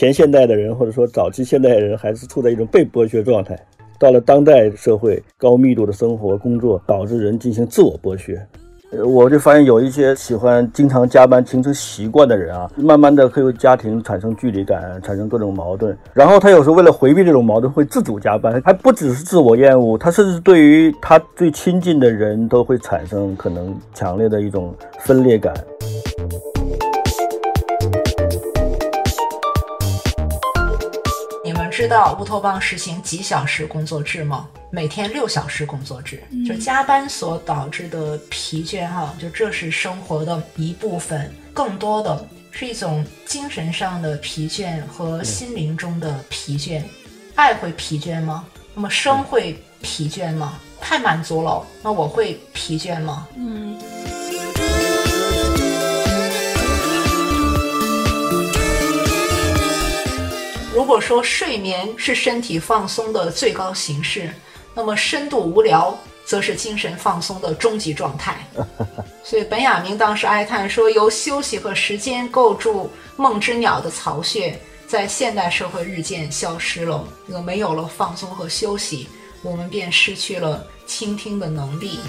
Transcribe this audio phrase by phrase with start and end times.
[0.00, 3.54] 前现代的人或者说早期现代人还是处在一种被剥削状态，
[3.98, 8.40] 到了当代社会，高密度的生活工作导致人进行自我剥削。
[8.92, 15.94] 呃，我就发现有一些喜欢经常加班形成习惯的人啊，慢慢的会和家庭产生距离感，产生各种矛盾。
[16.14, 25.52] 然后他有时候为了回避这种矛盾，会自主加班，还不只是自我厌恶，他甚至对于他最亲近的人都会产生可能强烈的一种分裂感。
[31.80, 34.46] 知道乌托邦实行几小时工作制吗？
[34.70, 46.82] 每天六小时工作制，就加班所导致的疲倦哈，就这是生活的一部分，更多的是一种精神上的疲倦和心灵中的疲倦。
[47.34, 48.44] 爱会疲倦吗？
[48.74, 50.58] 那么生会疲倦吗？
[50.82, 53.26] 太满足了，那我会疲倦吗？
[53.38, 53.74] 嗯。
[60.80, 64.32] 如果说睡眠是身体放松的最高形式，
[64.74, 68.42] 那么深度无聊则是精神放松的终极状态。
[69.22, 77.06] 所以本雅明当时哀叹说：“由休息和时间构筑梦之鸟的巢穴，在现代社会日渐消失了。
[77.26, 79.06] 那个没有了放松和休息，
[79.42, 82.00] 我们便失去了倾听的能力。”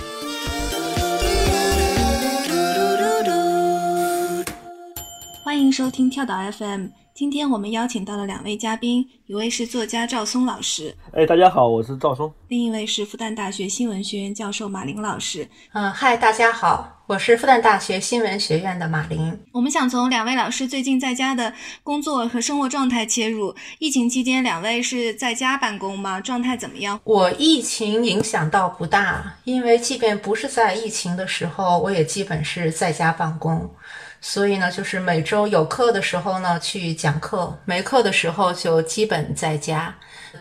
[5.44, 7.00] 欢迎收听跳岛 FM。
[7.14, 15.45] 今天我们邀请到了两位嘉宾，一位是作家赵松老师，哎，大家好，我是赵松；另一位是复旦大学新闻学院教授马林老师。
[15.73, 19.38] 嗯，嗨，大家好，我是复旦大学新闻学院的马林。
[19.52, 21.53] 我们想从两位老师最近在家的
[21.84, 23.53] 工作和生活状态切入。
[23.80, 26.22] 疫情期间，两位是在家办公吗？
[26.22, 26.98] 状态怎么样？
[27.03, 33.70] 我疫情影响倒不大，因为即便不是在疫情的时候，我也基本是在家办公。
[34.23, 39.94] 所以呢，就是每周有课的时候呢去讲课，没课的时候就基本在家。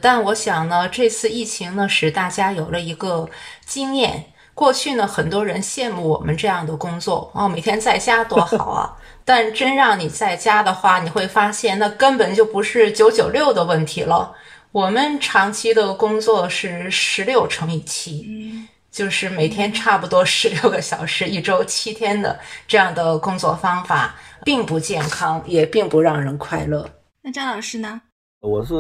[0.02, 3.28] 但我想呢，这次疫情呢使大家有了一个
[3.64, 4.26] 经验。
[4.52, 8.96] 过去呢，很多人羡慕我们这样的工作哦，每天在家多好啊。
[9.24, 14.34] 但真让你在家的话，你会发现那根本就不是九九六的问题了。
[14.72, 18.68] 我们长期的工作是十六乘以七。
[18.90, 24.14] 就是每天差不多十六个小时，一周七天的这样的工作方法，
[24.44, 26.84] 并不健康，也并不让人快乐。
[27.22, 28.00] 那张老师呢？
[28.40, 28.74] 我是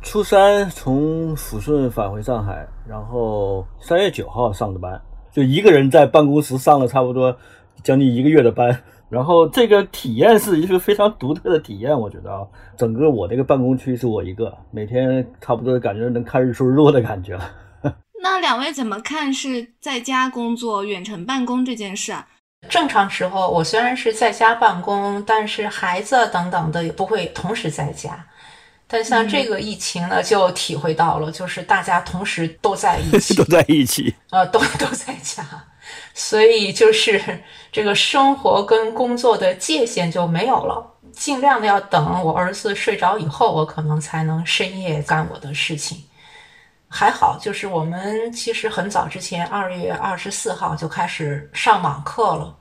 [0.00, 5.00] 初三从抚顺返回上海，然后三月九号上的班，
[5.32, 7.36] 就一个人在办公室上了差不多
[7.82, 8.82] 将近一个月的班。
[9.10, 12.40] 然后这个体验是一个非常独特的体验，我觉得啊，
[12.76, 17.50] 整个我这个办公区是我一个，每天差不多感觉能看日出日落的感觉了。
[18.24, 22.26] 那两位怎么看是在家工作、远程办公这件事啊？
[22.70, 28.24] 正常时候，我虽然是在家办公，但是孩子等等的也不会同时在家。
[28.86, 35.44] 但像这个疫情呢，就体会到了，就是大家同时都在一起， 都在一起，呃，都都在家，
[36.14, 40.82] 所以就是这个生活跟工作的界限就没有了。
[41.12, 46.02] 尽量的要等我儿子睡着以后，我可能才能深夜干我的事情。
[46.96, 52.56] 还好，就是我们其实很早之前，二月二十四号就开始上网课了，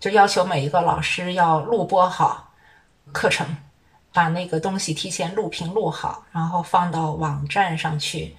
[0.00, 2.52] 就要求每一个老师要录播好
[3.12, 3.46] 课程，
[4.12, 8.36] 把那个东西提前录屏录好，然后放到网站上去。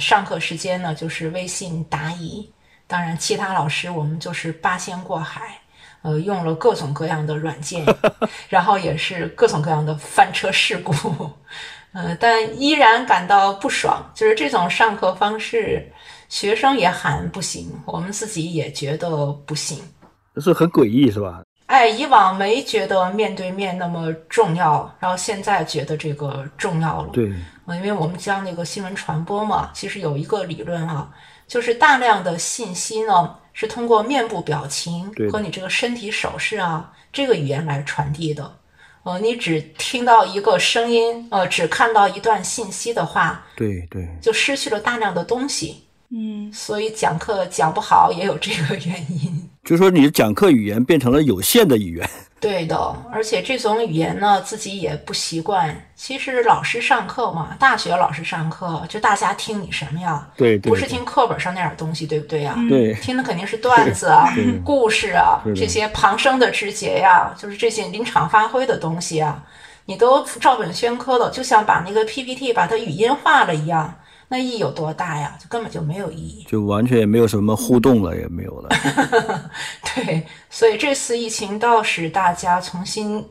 [0.00, 2.52] 上课时间呢，就是微信答疑。
[2.88, 5.60] 当然，其他老师我们就是八仙过海，
[6.02, 7.86] 呃，用了各种各样的软件，
[8.50, 10.92] 然后也是各种各样的翻车事故。
[11.92, 15.90] 呃，但依然感到不爽，就是这种上课方式，
[16.28, 19.78] 学生也喊不行，我们自己也觉得不行，
[20.36, 21.42] 是很诡异，是吧？
[21.66, 27.08] 哎，以往没觉得面对面那么重要，然后现在觉得这个重要了。
[27.12, 27.24] 对，
[27.66, 31.10] 因为我们教那个新闻传播嘛，其实有一个理论啊，
[31.46, 38.50] 就是大量的信息呢是通过面部表情和你这个身体手势啊这个语言来传递的。
[39.04, 45.84] 呃，你只听到一个声音，呃，只看到一段信息的话，对对，就失去了大量的东西。
[46.10, 49.48] 嗯，所以讲课讲不好也有这个原因。
[49.64, 52.10] 就是说，你的讲课语言变成了有限的语言。
[52.40, 52.76] 对的，
[53.12, 55.74] 而且这种语言呢，自己也不习惯。
[55.96, 60.24] 其实老师上课嘛，大学老师上课，就大家听你什么呀？
[60.36, 62.54] 对，不是听课本上那点东西，对不对呀？
[62.68, 64.32] 对，听的肯定是段子啊、
[64.64, 69.42] 故事啊，这些旁生的枝节呀，就是这些临场发挥的东西啊，
[69.86, 73.92] 你都照本宣科的，就像把那个 PPT 把它语音化了一样。
[74.28, 75.34] 那意义有多大呀？
[75.40, 78.68] 就根本就没有意义，就完全也没有什么互动了，也没有了。
[79.94, 83.24] 对，所以这次疫情倒是大家重新，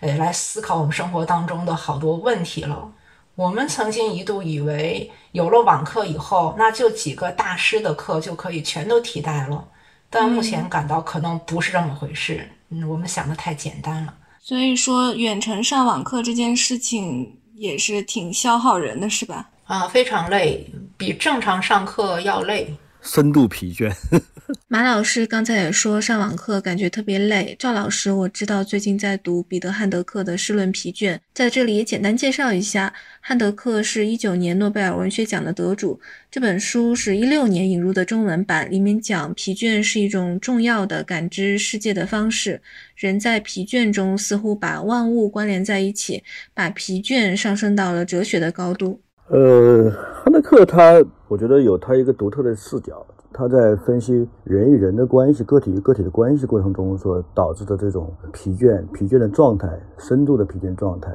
[0.00, 2.88] 呃，来思考我们生活当中的好多问题了。
[3.34, 9.66] 我们曾经一度以为有了网课以后，那就几个大师的课就可以全都替代了，
[10.08, 12.48] 但目前感到可能不是这么回事。
[12.68, 14.14] 嗯，我们想的太简单了。
[14.40, 19.50] 所以说，远程上网课这件事情也是挺消耗人的，是吧？
[19.64, 20.66] 啊，非常累，
[20.96, 23.90] 比正常上课要累，深度疲倦。
[24.68, 27.56] 马老师刚才也说上网课感觉特别累。
[27.58, 32.92] 赵老师，我知道最近在读彼得·汉德克的《试论疲倦》，在这里也简单介绍一下。
[33.20, 35.98] 汉德克是一九年诺贝尔文学奖的得主，
[36.30, 42.60] 这本书是一六年引入的中文版，里面讲疲倦是一种重要的感知世界的方式。
[42.96, 46.22] 人在疲倦中似乎把万物关联在一起，
[46.52, 49.00] 把疲倦上升到了哲学的高度。
[49.28, 53.04] 呃，哈德克他，我觉得有他一个独特的视角。
[53.32, 61.10] 他在分析人与人的关系、个体与个体的关系过程中所导致的这种疲倦、疲倦的状态、深度的疲倦状态。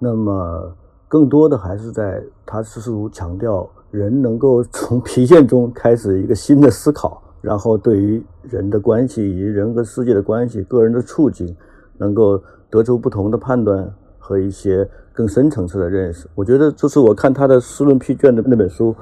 [0.00, 0.76] 那么，
[1.08, 11.56] 更多的还是在他试图强调人能够从 疲倦中开始一个新的思考，然后对于人的关系以及人和世界的关系、个人的处境，
[11.98, 16.28] 能够得出不同的判断和一些更深层次的认识。
[16.34, 18.94] 我觉得这是我看他的《思论疲倦》的那本书。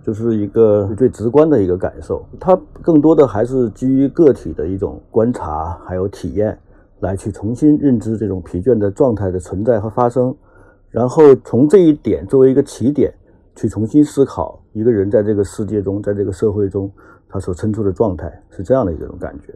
[0.00, 6.58] 就是一个最直观的一个感受，它更多的还是基于个体的一种观察，还有体验，
[7.00, 10.34] 来去重新认知这种疲倦的状态的存在和发生，
[10.88, 13.12] 然后从这一点作为一个起点，
[13.54, 16.90] 去重新思考一个人在这个世界中，在这个社会中，
[17.28, 19.54] 他所身处的状态是这样的一种感觉。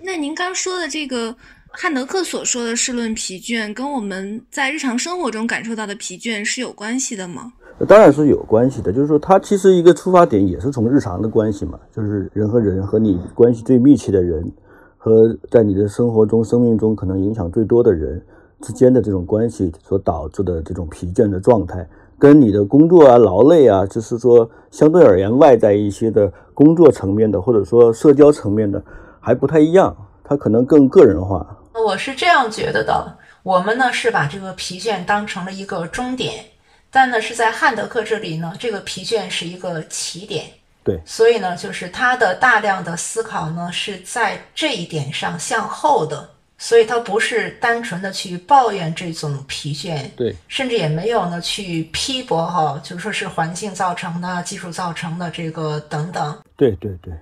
[0.00, 1.36] 那您刚说的这个
[1.76, 7.52] 汉德克所说的“试论疲倦”，跟我们在日常生活中感受到的疲倦是有关系的吗？
[7.88, 14.48] 当然是有关系的，就是说，它其实一个出发点也是从日常的关系嘛，就是人和人和你关系最密切的人，
[14.96, 18.22] 和在你的生活中、生命中可能影响最多的人
[18.60, 21.84] 之间的这种关系所导致的这种疲倦的状态，
[22.20, 28.80] 跟你的工作啊、劳累啊，就是说相对而言外在一些的工作层面的或者说社交层面的
[29.18, 31.44] 还不太一样，它可能更个人化。
[31.74, 36.44] 我是这样觉得的，我们呢是把这个疲倦当成了一个终点。
[36.90, 40.46] 但呢，是在汉德克这里呢，这个疲倦是一个起点，
[40.84, 57.12] 对，所以呢，就是他的大量的思考呢是在这一点上向后的，所以他不是单纯的去抱怨这种疲倦，对，甚至也没有呢去批驳哈，就是说是环境造成的、技术造成的这个等等，对对对，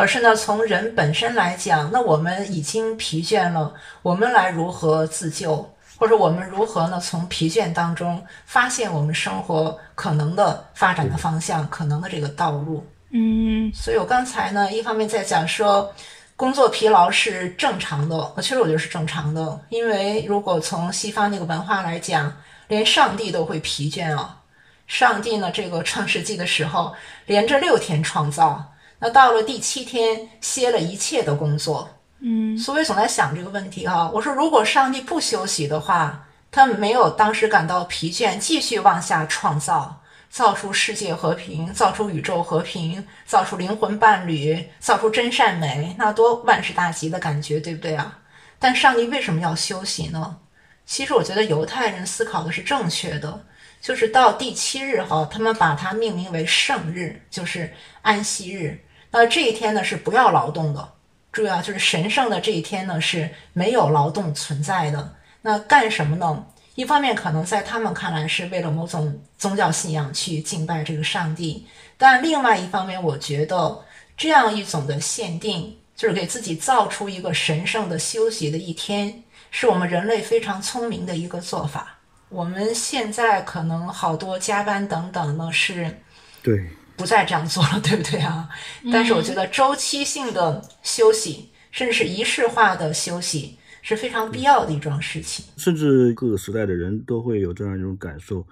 [0.00, 3.70] 而是呢从人本身来讲，那我们已经疲倦了，
[4.00, 5.70] 我们来如何自救？
[5.98, 6.98] 或者我们如何呢？
[6.98, 12.82] 从疲倦当中发现我们生活可能的发展的方向，可能的这个道路。
[13.10, 15.92] 嗯，所以我刚才呢，一方面在讲说
[16.34, 22.32] 工作疲劳是正常的，我其实我觉得是正常的，因为如果从西方那个文化来讲，
[22.68, 24.38] 连上帝都会疲倦啊。
[24.86, 26.94] 上帝呢，这个创世纪的时候
[27.26, 31.88] 连着六天创造，那到了第七天歇了一切的工作。
[32.20, 34.10] 嗯，所以总在想这个问题哈。
[34.12, 48.18] 我说，如果上帝不休息的话，他没有当时感到疲倦，继续往下创造，造出世界和平，造出宇宙和平，造出灵魂伴侣，造出真善美，那多万事大吉的感觉，对不对啊？
[48.58, 50.36] 但上帝为什么要休息呢？
[50.84, 53.46] 其实我觉得犹太人思考的是正确的，
[53.80, 57.72] 就是到第七日哈，他们把它命名为圣日，就是
[58.02, 58.78] 安息日。
[59.10, 60.92] 那这一天呢是不要劳动的。
[61.32, 65.14] 注意啊就是神圣的这一天呢是没有劳动存在的。
[65.42, 66.44] 那干什么呢？
[66.74, 71.66] 一方面可能在他们看来是为了某种宗教信仰去敬拜这个上帝，
[71.98, 73.84] 但另外一方面，我觉得
[74.16, 81.98] 这样一种的限定，就是给自己造出一个神圣的休息的一天，是我们人类非常聪明的一个做法。
[82.28, 86.00] 我们现在可能好多加班等等呢是，
[86.42, 86.70] 对。
[87.00, 88.46] 不再这样做了，对不对啊？
[88.92, 95.42] 但是我觉得周期性的休息，甚至是仪式化的休息，是非常必要的一桩事情。
[95.56, 98.46] 甚至各个时代的人都会有这样一种感受，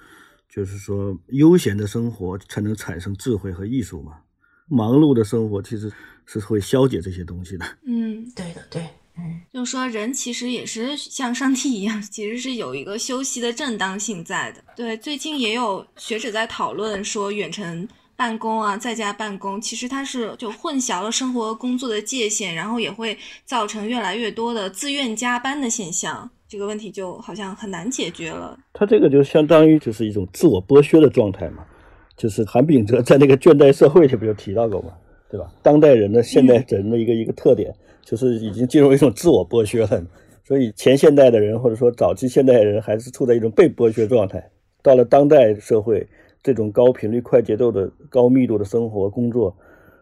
[0.50, 4.14] 就是说，悠闲的生活才能产生智慧和艺术嘛。
[4.66, 5.92] 忙碌的生活其实
[6.24, 7.66] 是会消解这些东西的。
[7.86, 8.82] 嗯，对的，对，
[9.18, 14.64] 嗯，就是说，人其实也是像上帝一样，其实是有一个休息的正当性在的。
[14.74, 17.86] 对，最近也有学者在讨论说，远程。
[18.18, 26.28] 办公啊，在家办公，其实它是就混淆了生活工作的界限，然后也会造成越来越多的自愿加班的现象。
[26.48, 28.58] 这个问题就好像很难解决了。
[28.72, 31.64] 它这个就相当于就是一种自我剥削的状态嘛。
[32.16, 34.88] 就是韩炳哲在那个《倦怠社会》里不就提到过嘛，
[35.30, 35.46] 对吧？
[35.62, 37.72] 当代人的现代人的一个一个特点，
[38.04, 40.04] 就是已经进入一种自我剥削了。
[40.44, 44.50] 所以前现代的人或者说早期现代人还是处在一种被剥削状态。
[44.82, 46.04] 到了当代社会，
[46.42, 49.54] 这种高频率、快节奏的高密度的生活工作，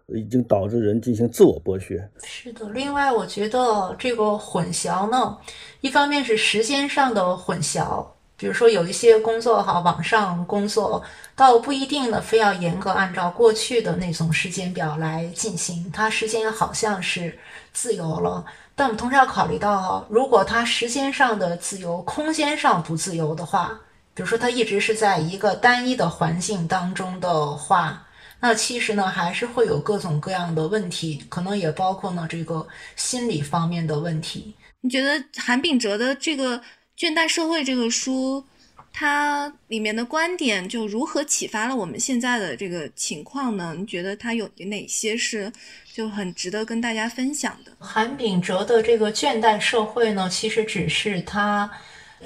[0.09, 2.09] 已经导致人进行自我剥削。
[2.23, 2.69] 是的。
[2.71, 5.37] 另外，我觉得这个混淆呢，
[5.81, 8.07] 一方面是时间上的混淆。
[8.38, 11.02] 比如说有一些工作哈，网上工作
[11.35, 17.38] 倒不一定呢，非要严格按照过去的那种时间表来进行，它时间好像是
[17.73, 18.45] 自由了。
[18.75, 23.81] 但我们同时要考虑到哈，如果它时间上的自由，空间上不自由的话，
[24.16, 28.08] 比如说他一直是在一个单一的环境当中的话，
[28.40, 34.56] 那其实呢还是会有各种各样的问题，可能也包括呢这个心理方面的问题。
[34.80, 36.61] 你觉得韩炳哲的这个？
[36.99, 38.42] 《倦怠社会》这个书，
[38.90, 43.75] 它里面的观点就如何启发了我们现在的这个情况呢？
[43.76, 45.52] 你觉得它有哪些是
[45.92, 47.73] 就很值得跟大家分享的？
[47.78, 51.70] 韩炳哲的这个《倦怠社会》呢，其实只是他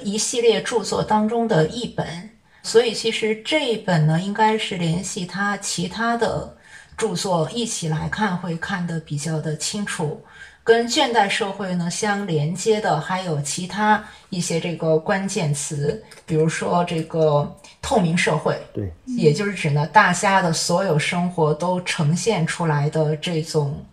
[0.03, 2.29] 一系列著作当中的一本，
[2.63, 6.55] 所以其实这一本呢，应该是联系他其他的
[6.97, 10.23] 著作一起来看，会看得比较的清楚。
[10.63, 23.83] 跟现代社会呢相连接的还有其他一些这个关键词，比如说这个透明社会，对，也就是指呢大家的所有生活都呈现出来的这种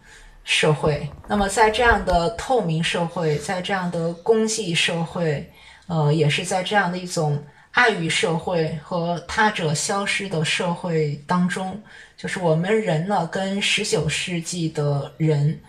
[0.45, 1.09] 社会。
[1.27, 5.51] 那么在这样的透明社会，在这样的公济社会，
[5.89, 7.37] 呃，也是在这样的一种
[7.73, 11.83] 爱与社会和他者消失的社会当中，
[12.17, 15.61] 就是我们人呢跟十九世纪的人。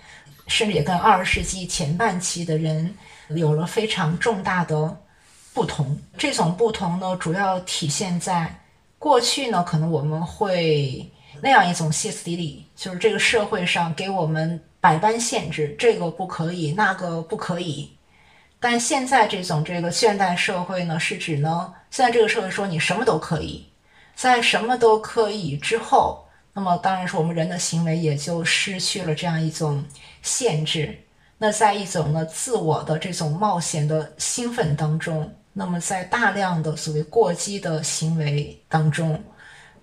[0.48, 2.92] 甚至也跟二十世纪前半期的人
[3.36, 4.98] 有了非常重大的
[5.54, 5.96] 不同。
[6.18, 8.52] 这种不同呢，主要体现在
[8.98, 11.08] 过去呢，可能我们会
[11.40, 17.88] 那样一种歇斯底里，就是这个社会上给我们百般限制，这个不可以，那个不可以。
[18.60, 23.66] 但现在这种这个现代社会呢，是指呢，现在这个社会说你什么都可以，
[24.16, 26.26] 在什么都可以之后。
[26.52, 29.82] 那么当然是我们人的行为也就失去了这样一种
[30.22, 30.98] 限制。
[31.38, 39.24] 那在一种呢自我的这种冒险的兴奋当中，那么在大量的所谓过激的行为当中，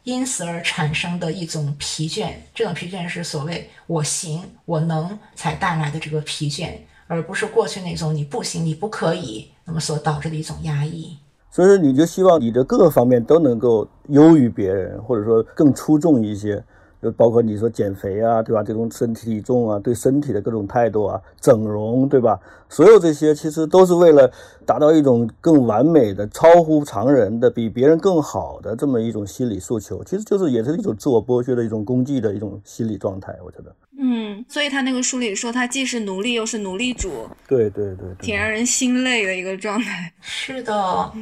[0.02, 6.72] 因此而产生的一种疲倦，这种疲倦是所谓我行我能才带来的这个疲倦，
[7.06, 11.16] 而不是过去那种你不行你不可以那么所导致的一种压抑。
[11.50, 16.62] 所以说，你就希望你的各个方面都能够优于别人，或者说更出众一些。
[17.02, 18.62] 就包括你说减肥啊，对吧？
[18.64, 22.40] 这种身体体重啊，对身体的各种态度啊，整容，对吧？
[22.68, 24.28] 所有这些其实都是为了
[24.66, 30.02] 达到一种更完美的、超乎常人的、比别人更好的这么一种心理诉求。
[30.04, 33.34] 其实就是也是一种自我剥削的一种功绩的一种心理状态。
[33.44, 40.12] 我觉得，嗯，所以他那个书里说，他既是奴隶又是奴隶主，对对对，挺让人心累的一个状态。
[40.20, 41.12] 是的，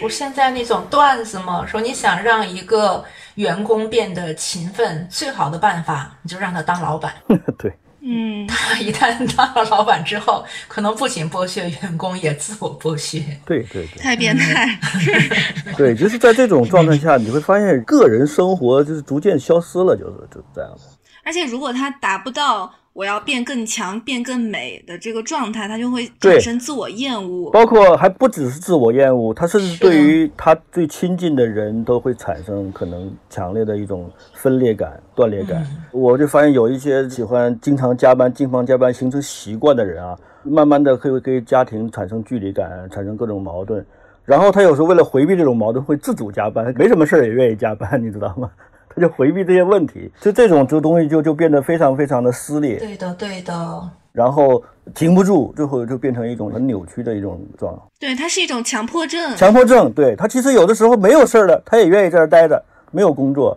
[0.00, 3.04] 不现在那种段子嘛，说你想让一个。
[3.36, 7.14] 员工变得勤奋，最好的办法你就让他当老板。
[7.56, 7.72] 对，
[8.04, 13.20] 嗯，他一旦当了老板之后，可能不仅剥削员工，也自我剥削。
[13.46, 14.78] 对对对，太变态。
[15.78, 20.80] 对，就是在这种状态下，你会发现个人生活就是逐渐消失了，就是就这样的。
[21.24, 22.74] 而且，如果他达不到。
[22.92, 27.50] 我要变更强、变更美的这个状态，他就会产生自我厌恶。
[27.50, 35.66] 包括还不只是自我厌恶，他甚至对于他最亲近的人都会产生可能强烈的一种分裂感、断裂感。
[35.90, 43.84] 我就发现有一些喜欢经常加班、经常加班形成习惯的人啊，慢慢的会跟家庭产生距离感，产生各种矛盾。
[44.24, 48.50] 然后他有时候为了回避这种矛盾，会自主加班，没什么事儿也愿意加班，你知道吗？
[48.94, 52.78] 他就回避这些问题，就这种这东西就就变得非常非常的撕裂。
[52.78, 53.90] 对的，对的。
[54.12, 54.62] 然后
[54.94, 57.80] 停不住，最后就变成一种很扭曲的一种状态。
[57.98, 59.34] 对，它是一种强迫症。
[59.36, 63.56] 强迫症，对他其实有的时候没有事儿了，他也愿意在这儿待着，没有工作，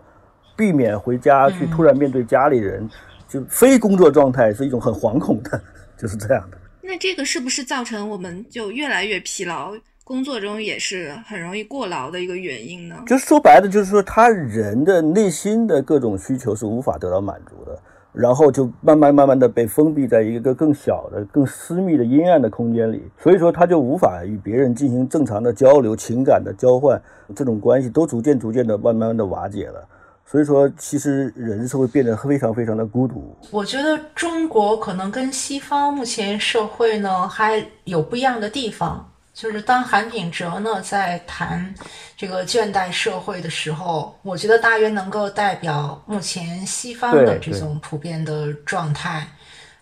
[0.56, 2.88] 避免回家去突然面对家里人，
[3.28, 5.60] 就非工作状态是一种很惶恐的，
[5.98, 6.56] 就是这样的。
[6.80, 9.74] 那这个是不是造成我们就越来越疲劳？
[10.06, 12.94] 工作中也是很容易过劳的一个原因呢。
[13.08, 17.76] 就是说白了，就是说他人的内心的各种需求是无法得到满足的，
[18.12, 27.02] 然后就慢慢慢慢的被封闭在一个更小的、更私密的阴暗的空间里，所以说他就无法与别人进行正常的交流、情感的交换，
[27.34, 29.84] 这种关系都逐渐逐渐的慢慢的瓦解了。
[30.24, 33.36] 所以说，其实人是会变得非常非常的孤独。
[33.50, 39.04] 我觉得中国可能跟西方目前社会呢还有不一样的地方。
[39.36, 41.74] 就是当韩炳哲呢在谈
[42.16, 49.28] 这个倦怠社会的时候，我觉得大约能够代表目前西方的这种普遍的状态。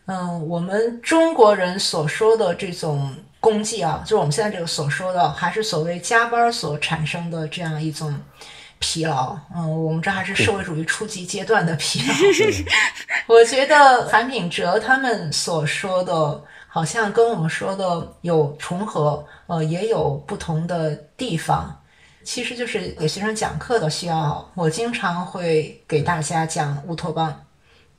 [0.07, 8.13] 嗯，我们中国人所说的这种功绩啊，就是我们现在这个所说的，还是所谓加班所产生的这样一种
[8.81, 9.39] 疲劳。
[9.55, 12.15] 嗯，我们这还是社会主义初级阶段的疲劳。
[13.33, 16.43] 我觉得韩炳哲他们所说的。
[16.67, 21.81] 好像跟我们说的有重合，呃，也有不同的地方。
[22.23, 27.45] 其实就是给学生讲课的需要，我经常会给大家讲乌托邦，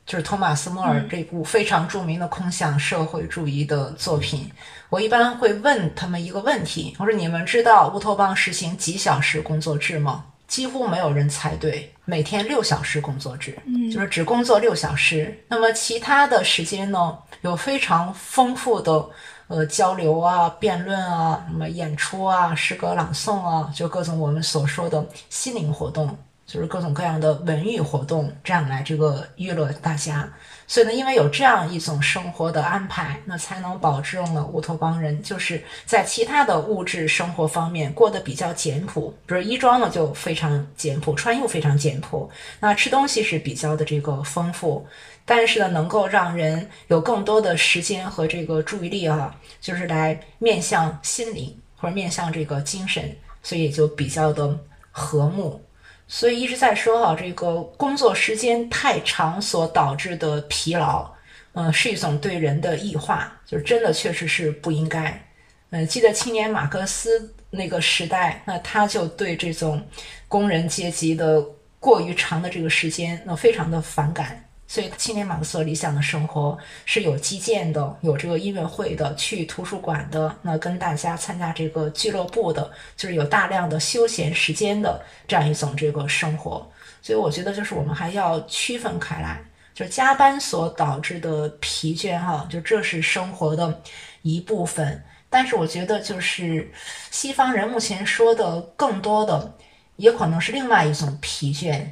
[0.04, 4.52] 就是托马斯·莫尔这部非常著名的空想社会主义的作品。
[4.90, 10.26] 我一般会问他们一个问题：我说你们知道乌托邦实行几小时工作制吗？
[10.48, 15.44] 几乎没有人猜对，每天六小时工作制，嗯，就是只工作六小时。
[15.48, 19.08] 那么其他的时间呢，有非常丰富的
[19.48, 30.28] 呃交流啊、辩论啊、什么演出啊、诗歌朗诵啊，就各种我们所说的心灵活动，就是各种各样的文艺活动，这样来这个娱乐大家。
[30.68, 42.28] 所以呢，因为有这样一种生活的安排，那才能保证了乌托邦人就是在其他的物质生活方面过得比较简朴，比如衣装呢就非常简朴，穿衣服非常简朴。
[42.60, 44.84] 那吃东西是比较的这个丰富，
[45.26, 54.58] 但是呢，能够让人有更多的时间和这个注意力啊，就是来面向心灵或者面向这个精神，所以就比较的
[54.92, 55.60] 和睦。
[56.08, 61.12] 所以一直在说哈，这个工作时间太长所导致的疲劳，
[61.54, 65.28] 嗯，是一种对人的异化，就是真的确实是不应该。
[65.72, 69.84] 嗯，记得青年马克思那个时代，那他就对这种
[70.28, 71.44] 工人阶级的
[71.80, 74.45] 过于长的这个时间，那非常的反感。
[74.68, 86.68] 所以，青年马克思理想的生活是有基建的，有这个音乐会的，去图书馆的，那跟大家参加这个俱乐部的，就是有大量的休闲时间的这样一种这个生活。
[87.02, 89.40] 所以，我觉得就是我们还要区分开来，
[89.76, 93.82] 就是加班所导致的疲倦，哈，就这是生活的
[94.24, 95.04] 一部分。
[95.30, 96.72] 但是，我觉得就是
[97.12, 99.54] 西方人目前说的更多的，
[99.98, 101.86] 也可能是另外一种疲倦。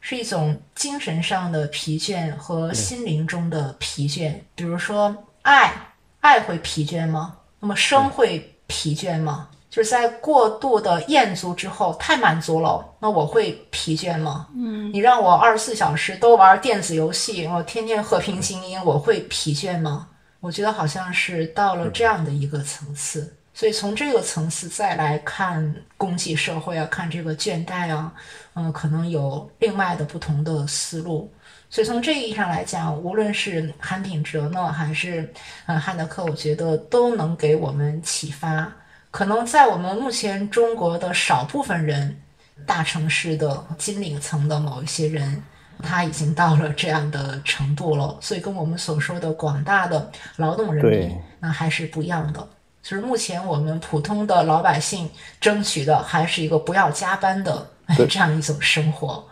[0.00, 4.34] 是一种精神上的疲倦和心灵中的疲倦。
[4.54, 5.72] 比如说，爱，
[6.20, 7.36] 爱会疲倦吗？
[7.58, 9.48] 那么生会疲倦吗？
[9.68, 14.48] 就是在过度的厌足之后，太满足了，那我会疲倦吗？
[14.56, 20.08] 嗯，你让我二十四小时都玩电子游戏，我天天和平精英，我会疲倦吗？
[20.40, 23.36] 我觉得好像是到了这样的一个层次。
[23.60, 28.10] 所以从这个层次再来看公济社会啊，看这个倦怠啊，
[28.54, 31.30] 嗯，可能有另外的不同的思路。
[31.68, 35.30] 所以从这意义上来讲，无论是韩炳哲呢，还是
[35.66, 38.66] 嗯汉德克，我觉得都能给我们启发。
[39.10, 42.18] 可能在我们目前中国的少部分人，
[42.64, 45.42] 大城市的金领层的某一些人，
[45.82, 48.16] 他已经到了这样的程度了。
[48.22, 52.48] 所以跟我们所说的广大的劳动人民，那还是不一样的。
[52.82, 55.08] 就是目前我们普通的老百姓
[55.40, 57.66] 争取的还是一个不要加班的
[58.08, 59.22] 这样一种生活，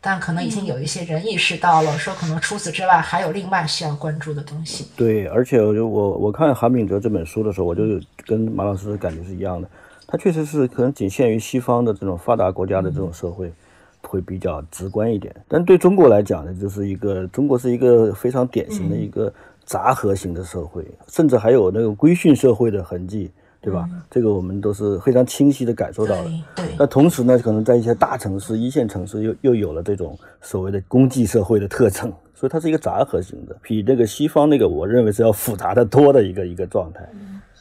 [0.00, 4.88] 但可能已经有一些人意识到了，说可能除此之外还有另外需要关注的东西。
[4.96, 7.82] 对，而且我就我我看韩炳哲这本书的时候，我就
[8.26, 9.68] 跟马老师的感觉是一样的，
[10.06, 13.50] 他确实是可能仅限于西方的这种发达国家的这种社会
[14.02, 19.32] 会比较直观一点，但对中国来讲呢，就是一个中国是一个非常典型的一个。
[19.64, 23.88] 杂合型的社会，甚至还有那个规训社会的痕迹，对吧？
[24.10, 26.30] 这个我们都是非常清晰的感受到的。
[26.56, 26.64] 对。
[26.78, 37.08] 那同时呢，可能在一些大城市、一线城市又又有了这种所谓的公济社会的特征， 所以它是一个杂合型的，比那个西方那个我认为是要复杂的多的一个一个状态。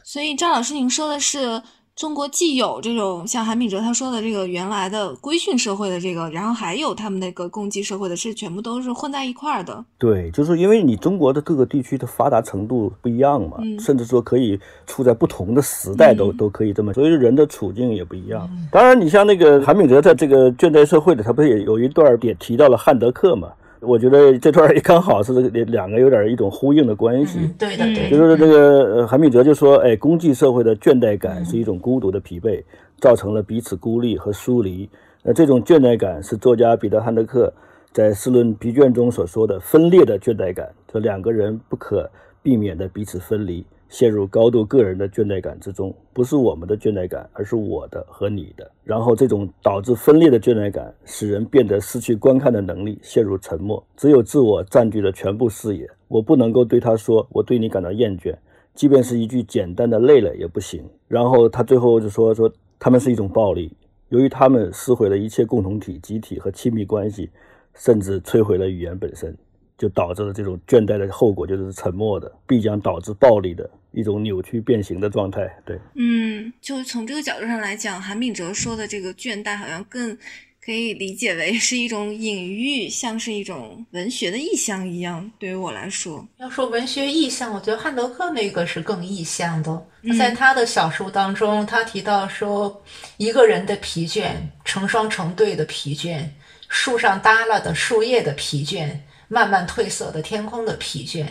[0.04, 1.62] 所以张老师，您说的是？
[1.96, 9.84] 中国既有这种像韩炳哲他说的这个原来的规训社会的这个，然后还有他们那个共济社会的，是全部都是混在一块儿的。
[10.00, 18.50] 对，就是因为你中国的各个地区的发达程度不一样嘛，甚至说可以处在不同的时代都都可以这么，所以人的处境也不一样。
[18.72, 23.50] 当然，你像那个韩炳哲在这个倦怠社会里，他不是也有一段也提到了汉德克嘛？
[23.82, 27.40] 我觉得这段也刚好是两两个有点一种呼应的关系。
[27.58, 28.10] 对的，对。
[28.10, 32.64] 就是这个韩炳哲就说：“哎，公济社会的倦怠感是一种孤独的疲惫，
[33.00, 34.88] 造成了彼此孤立和疏离。
[35.24, 37.52] 那这种倦怠感是作家彼得·汉德克
[37.92, 42.10] 在《四论疲倦》中所说的分裂的倦怠感，就两个人不可
[42.44, 48.72] 避免的彼此分离。”陷入高度个人的倦怠感之中，不是我们的倦怠感，而是我的和你的。
[48.86, 53.86] 然后，这种导致分裂的倦怠感，使人变得失去观看的能力，陷入沉默。
[53.98, 55.90] 只有自我占据了全部视野。
[56.08, 58.34] 我不能够对他说：“我对你感到厌倦。”
[58.74, 60.82] 即便是一句简单的累了也不行。
[61.10, 62.50] 然后他最后就说说
[62.80, 63.76] 他们是一种暴力，
[64.08, 67.30] 由于他们撕毁了一切共同体、集体和亲密关系，
[67.74, 69.36] 甚至摧毁了语言本身，
[69.82, 75.42] 就导致了这种倦怠的后果就是沉默的，必将导致暴力的一种扭曲变形的状态。
[75.66, 80.16] 对，嗯，就从这个角度上来讲，韩炳哲说的这个倦怠好像更。
[80.64, 85.32] 可以理解为是一种隐喻，像是一种文学的意象一样。
[85.40, 89.88] 对于我来说，要说文学意象，我觉得汉德克那个是更意象的。
[90.16, 92.80] 在他的小说当中，他提到说，
[93.18, 96.24] 一个人的疲倦，成双成对的疲倦，
[96.70, 98.88] 树上耷拉的树叶的疲倦，
[99.32, 101.26] 慢慢褪色的天空的疲倦。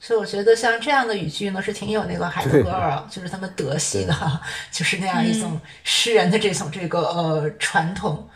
[0.00, 8.28] 所以我觉得像这样的语句呢，是挺有那个海德格尔，就是他们德系的， 就是那样一种诗人的这种这个呃传统。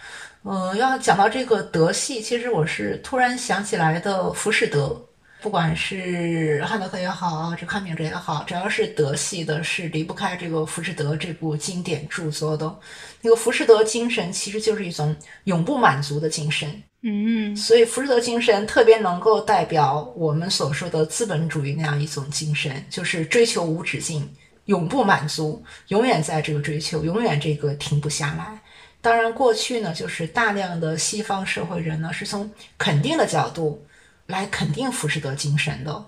[0.43, 4.99] 呃，要讲到这个德系，其实我是突然想起来的浮士德，
[5.43, 12.75] 不管是汉德克也好，这康明哲也好，只要是德系的，是离不开这个浮士德这部经典著作的。
[13.21, 24.31] 那个浮士德精神其实就是一种永不满足的精神，嗯，所以浮士德精神特别能够代表我们所说的资本主义那样一种精神，就是追求无止境，
[24.67, 28.61] 永不满足，永远在这个追求，永远这个停不下来。
[29.01, 33.83] 当然，过去呢，就是大量的西方社会人呢，是从肯定的角度
[34.27, 36.05] 来肯定浮士德精神的，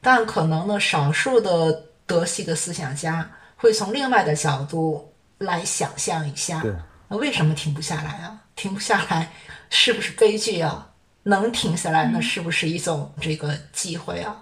[0.00, 6.64] 但可能呢，少数的德系的思想家会从另外的角度来想象一下，
[7.06, 8.40] 那为什么停不下来啊？
[8.56, 9.30] 停不下来
[9.74, 10.86] 是不是悲剧啊？
[11.22, 14.36] 能停下来，那是不是一种这个机会啊？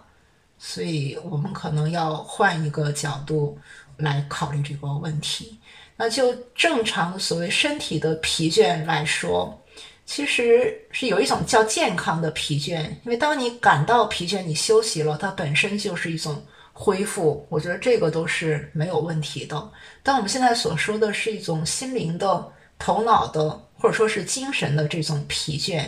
[0.58, 3.56] 所以我们可能要换一个角度
[3.98, 5.60] 来考虑这个问题。
[5.96, 9.56] 那就正常所谓身体的疲倦来说，
[10.04, 17.46] 其实是有一种叫健康的疲倦，因为当你感到疲倦，你休息了，它本身就是一种恢复。
[17.48, 19.70] 我觉得这个都是没有问题的。
[20.02, 25.84] 但我们现在所说的是一种心灵的、头脑的，或者说是精神的这种疲倦，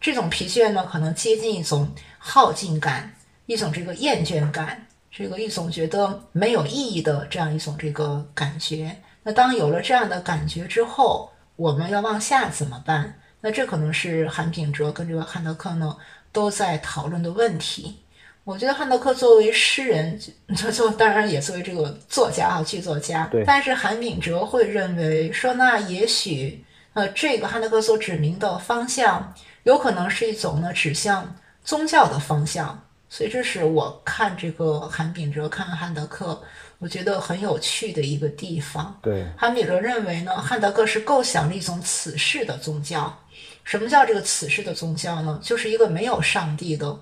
[0.00, 3.14] 这种疲倦呢，可能接近一种耗尽感，
[3.46, 8.94] 一种这个厌倦感，这个一种觉得没有意义的这样一种这个感觉。
[9.22, 13.18] 那当有了这样的感觉之后，我们要往下怎么办？
[13.40, 15.96] 那这可能是韩炳哲跟这个汉德克呢
[16.32, 17.96] 都在讨论的问题。
[18.44, 20.20] 我觉得汉德克作为诗人，
[20.56, 23.26] 就就当然也作为这个作家啊，剧作家。
[23.26, 23.42] 对。
[23.44, 26.64] 但是韩炳哲会认为说，那也许
[26.96, 32.82] 呃，这个汉德克所指明的方向，有可能是一种呢指向宗教的方向。
[33.10, 36.42] 所以这是我看这个韩炳哲看汉德克。
[36.78, 38.98] 我觉得很有趣的一个地方。
[39.02, 43.14] 对，韩炳哲认为呢，汉德克是构想了一种此世的宗教。
[43.62, 45.38] 什么叫这个此世的宗教呢？
[45.42, 46.98] 就是一个没有上帝的、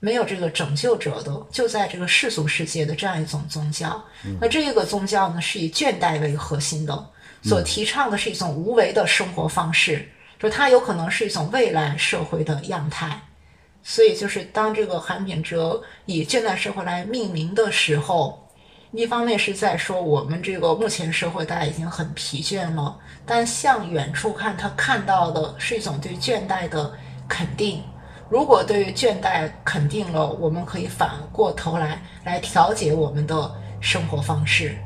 [0.00, 4.02] 没有这个拯救者的，就在这个世俗世界的这样一种宗教。
[4.38, 7.06] 那这个宗教呢，是以倦怠为核心的，
[7.42, 13.20] 所提倡的是一种无为的生活方式，就它有可能是一种未来社会的样态。
[13.82, 18.46] 所以，就是当这个韩炳哲以倦怠社会来命名的时候。
[18.92, 26.92] 一方面是在说我们这个目前社会大家已经很疲倦了，但向远处看，他看到的是一种对倦怠的
[27.28, 27.84] 肯定。
[28.28, 34.76] 如果对于倦怠肯定了，我们可以反过头来来调节我们的生活方式。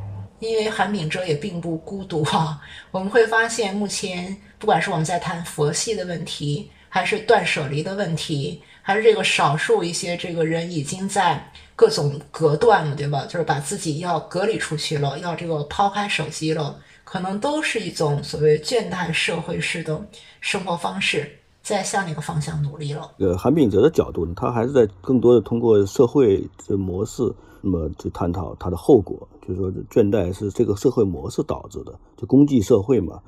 [0.41, 11.51] 因为韩炳哲也并不孤独啊， 我们会发现，目前不管是我们在谈佛系的问题，还是断舍离的问题，还是这个少数一些这个人已经在。
[11.77, 13.25] 各种隔断了，对吧？
[13.25, 20.01] 就是把自己要隔离出去了，要这个抛开手机了，可能都是一种所谓倦怠社会式的
[20.41, 21.29] 生活方式，
[21.65, 23.11] 在向那个方向努力了。
[23.19, 27.25] 呃，韩炳哲的角度，他还是在更多的通过社会的模式，
[27.65, 33.21] 那么去探讨它的后果，就是说倦怠是这个社会模式导致的，就公济社会嘛。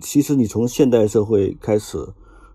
[0.00, 1.98] 其实你从现代社会开始，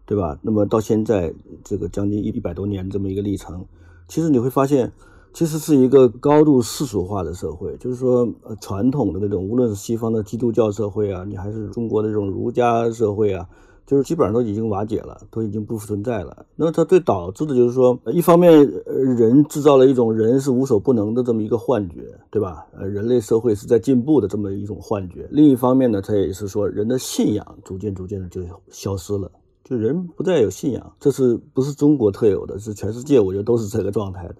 [0.05, 0.39] 对吧？
[0.41, 3.65] 那么到现在这个将近一一百多年这么一个历程，
[4.07, 4.91] 其实你会发现。
[5.33, 8.27] 其实是一个高度世俗化的社会，就是说，
[8.59, 13.47] 传统的那种，无论是西方的基督教社会啊，你还是中国的这种儒家社会啊，
[13.87, 16.45] 就是基本上都已经瓦解了，都已经不复存在了。
[16.57, 18.51] 那么它最导致的就是说，一方面，
[18.85, 22.67] 呃，人制造了一种人是无所不能的这么一个幻觉，对吧？
[22.77, 25.25] 呃，人类社会是在进步的这么一种幻觉。
[25.31, 29.31] 另一方面呢，它也是说，人的信仰逐渐逐渐的就消失了，
[29.63, 30.93] 就人不再有信仰。
[30.99, 32.59] 这是不是中国特有的？
[32.59, 34.35] 是全世界，我觉得都是这个状态的。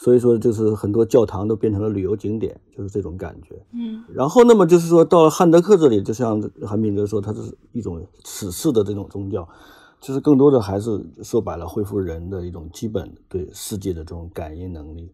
[0.00, 3.60] 所以说，就是很多教堂都变成了旅游景点，就是这种感觉。
[3.72, 7.40] 嗯，然后，那么就是说，到了汉德克这里，就像韩炳哲说，它是
[7.72, 9.46] 一种此世的这种宗教，
[10.00, 15.10] 就是更多的还是说白了，恢复人的一种基本对世界的这种感应能力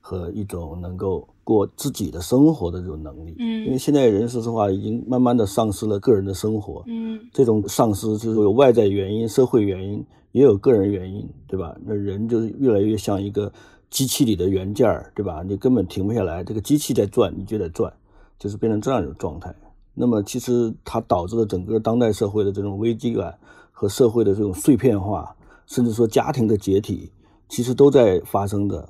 [0.00, 3.34] 和一种能够过自己的生活的这种能力。
[3.40, 6.84] 嗯，因为现在人说实话已经慢慢的丧失了个人的生活。
[6.86, 11.76] 嗯，这种丧失就是有外在原因、社会原因，也有个人原因，对吧？
[11.84, 13.52] 那人就是越来越像一个
[13.90, 15.42] 机器里的元件儿，对吧？
[15.46, 17.92] 你根本停不下来，这个机器在转，你就得转，
[18.38, 19.54] 就是变成这样一种状态。
[19.94, 23.36] 那么其实它导致了整个当代社会的这种危机感
[23.72, 25.34] 和社会的这种碎片化，
[25.66, 27.10] 甚至说家庭的解体，
[27.48, 28.88] 其实都在发生的。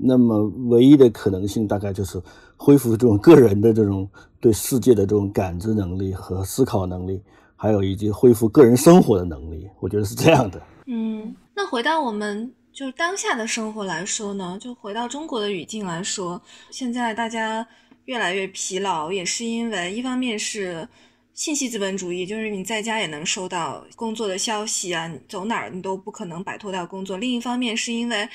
[0.00, 2.22] 那么唯一的可能性大概就是
[2.56, 7.20] 恢复这种个人的这种对世界的这种感知能力和思考能力，
[7.56, 9.68] 还有以及恢复个人生活的能力。
[9.80, 10.62] 我觉得是这样的。
[10.86, 17.66] 嗯，那回到我们就是当下的生活来说呢，就回到中国的语境来说，现在大家。
[18.04, 20.88] 越来越疲劳，也是因为一方面是
[21.34, 27.18] 信息资本主义，就是你在家也能收到工作的消息啊，走哪儿你都不可能摆脱掉工作。
[27.18, 28.26] 另一方面是因为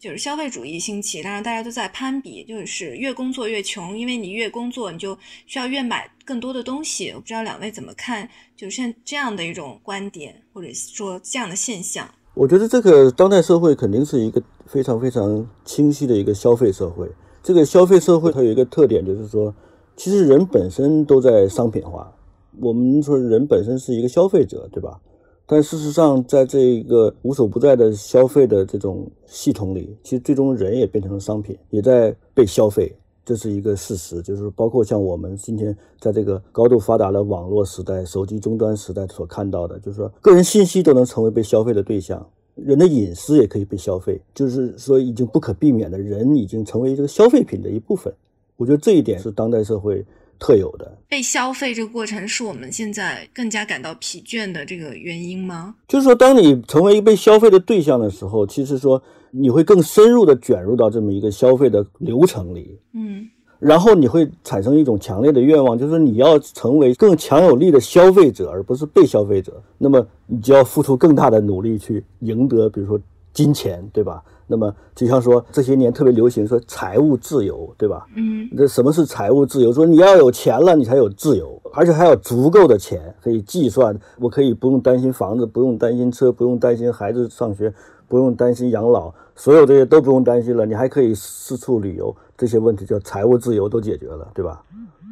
[0.00, 7.10] 就是消费主义兴起，当然大家都在攀比，就是越工作越穷，因为你越工作你就需要越买更多的东西。
[7.10, 12.12] 我不知道两位怎么看，就像这样的一种观点，或者说这样的现象。
[12.40, 17.06] 我觉得这个当代社会肯定是一个非常非常清晰的一个消费社会。
[17.42, 19.54] 这个消费社会它有一个特点，就是说，
[19.94, 22.10] 其实人本身都在商品化。
[22.58, 24.98] 我们说人本身是一个消费者，对吧？
[25.44, 32.90] 但事实上，在这个无所不在的消费的这种系统里，其实最终人也变成了商品，也在被消费，
[33.30, 34.20] 这是一个事实。
[34.20, 42.28] 就是包括像我们今天在这个高度发达的网络时代、手机终端时代所看到的，就是说，个人信息都能成为被消费的对象。
[42.56, 48.12] 人的隐私也可以被消费，就是说已经不可避免的，人已经成为这个消费品的一部分。
[48.56, 50.04] 我觉得这一点是当代社会
[50.40, 50.98] 特有的。
[51.08, 55.76] 被消费这个过程是我们现在更加感到疲倦的这个原因吗？
[55.86, 59.00] 就是说，当你成为一个被消费的对象的时候，其实说
[59.30, 62.76] 你会更深入的卷入到这么一个消费的流程里。
[62.94, 63.28] 嗯。
[63.58, 69.62] 然后你会产生一种强烈的愿望，就是你要成为更强有力的消费者，而不是被消费者。
[69.76, 72.98] 那么你就要付出更大的努力去赢得，比如说
[73.34, 74.22] 金钱，对吧？
[74.50, 78.04] 那么就像说这些年特别流行说财务自由，对吧？
[78.16, 79.72] 嗯，这什么是财务自由？
[79.72, 87.72] 说你要有钱了，你才有自由，而且还有足够的钱可以计算，我可以不用担心房子，不用担心车，不用担心孩子上学，
[88.08, 92.12] 不用担心养老，所有这些都不用担心了，你还可以四处旅游。
[92.36, 94.60] 这些问题叫财务自由都解决了，对吧？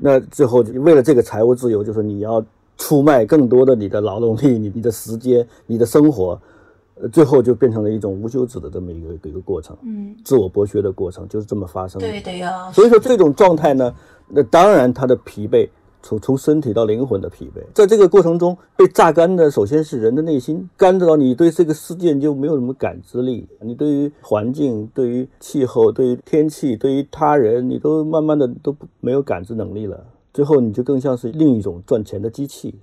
[0.03, 2.44] 那最后为了这个财务自由，就是你要
[2.77, 6.40] 出卖更多的你的劳动力、你你的时间、你的生活，
[7.01, 12.09] 呃，最后就变成了一种无休止的这么一个一个过程，嗯，自我剥削的过程就是这么发生的。
[12.09, 12.71] 对的呀。
[12.73, 13.95] 所以说这种状态呢，
[14.29, 15.69] 那当然他的疲惫。
[16.01, 30.07] 从从身体到灵魂的疲惫，在这个过程中被榨干的，首先是人的内心，干到你对这个世界就没有什么感知力，你对于环境、对于气候、对于天气、对于他人，你都慢慢的都没有感知能力了。
[30.33, 32.79] 最后你就更像是另一种赚钱的机器，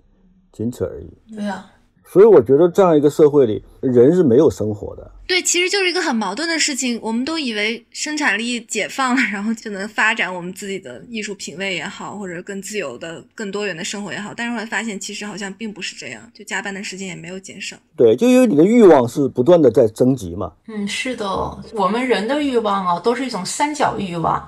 [0.51, 1.07] 仅此而已。
[1.33, 1.65] 对呀。
[2.07, 5.11] 所以我觉得这样一个社会里，人是没有生活的。
[5.27, 6.99] 对，其实就是一个很矛盾的事情。
[7.01, 14.31] 我们都以为生产力解放了，然后就能发展我们自己的艺术品味也好，或者更自由的、更多元的生活也好。
[14.37, 17.75] 但是会发现，其实好像并不是这样，就加班的时间也没有减少。
[17.97, 20.53] 对，就因为你的欲望是不断的在增级嘛。
[20.67, 21.27] 嗯，是的，
[21.73, 24.47] 我们人的欲望啊，都是一种三角欲望，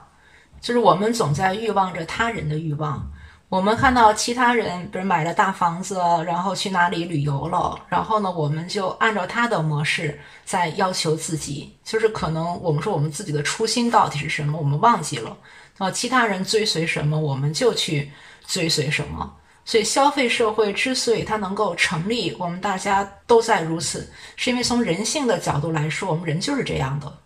[0.61, 3.11] 就是我们总在欲望着他人的欲望。
[3.49, 15.38] 我们看到其他人，比如买了大房子，然后去哪里旅游了，然后呢，我们就按照他的模式在要求自己，就是可能我们说我们自己的初心到底是什么，我们忘记了
[15.77, 15.89] 啊。
[15.89, 18.12] 其他人追随什么，我们就去
[18.45, 19.33] 追随什么。
[19.63, 27.17] 所以消费社会之所以它能够成立，我们大家都在如此，是因为从人性的角度来说，我们人就是这样的。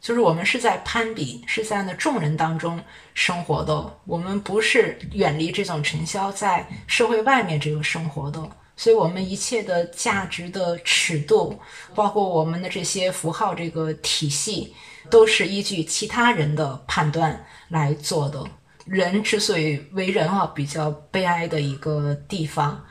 [0.00, 2.82] 就是我们是在攀比，是在那众人当中
[3.12, 3.98] 生活的。
[4.06, 8.40] 我们不是远离这种尘嚣，在社会外面这个生活的。
[8.76, 11.54] 所以，我们一切的价值的尺度，
[11.94, 14.74] 包括我们的这些符号这个体系，
[15.10, 18.42] 都是依据其他人的判断来做的。
[18.86, 22.82] 人之所以为人啊，比较悲哀的一个地方，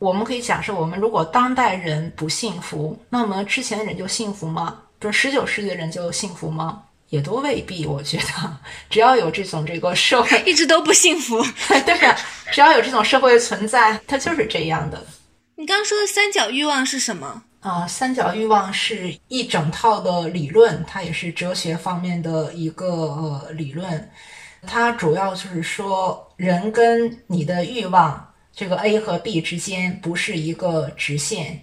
[0.00, 4.82] 我们可以假设，我们如果当代人不幸福，那么之前的人就幸福吗？
[5.06, 6.82] 说十九世纪的人就幸福吗？
[7.10, 7.86] 也都未必。
[7.86, 8.58] 我觉得，
[8.90, 11.40] 只要有这种这个社会，一直都不幸福。
[11.86, 12.18] 对呀，
[12.50, 15.06] 只要有这种社会存在，它就是这样的。
[15.54, 17.86] 你刚刚说的三角欲望是什么啊？
[17.86, 24.10] 三角欲望是一整套的理论，它也是哲学方面的一个呃理论。
[24.66, 31.62] 它主要就是说，人跟你的欲望这个 A 和 B 之间不是一个直线。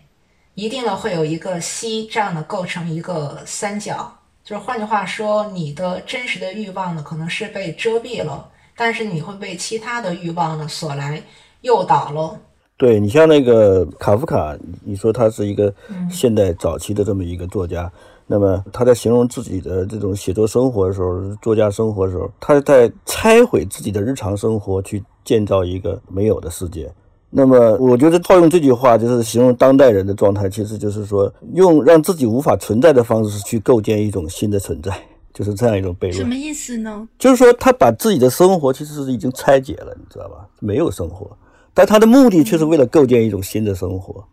[0.55, 4.13] 一定呢会有一个 C 这样的构成一个三角，
[4.43, 11.21] 就是换句话说，你的真实的欲望呢，可能是被遮蔽了，但是你会被其他的欲望呢所来
[11.61, 12.39] 诱导了。
[12.77, 15.73] 对你像那个卡夫卡，你说他是一个
[16.11, 17.89] 现代早期的这么一个作家，
[18.27, 26.91] 那么他在形容自己的这种写作生活的时候，作家生活的时候，他在拆毁自己的日常生活，去建造一个没有的世界。
[27.35, 34.91] 那么，我觉得套用这句话，就是形容当代人的状态，其实就是说，用让自己无法存在的方式去构建一种新的存在，
[35.33, 36.13] 就是这样一种悖论。
[36.13, 37.07] 什么意思呢？
[37.17, 40.47] 就是说，他把自己的生活其实是已经拆解了，你知道吧？
[40.59, 41.35] 没有生活，
[41.73, 44.23] 但他的目的却是为了构建一种新的生活。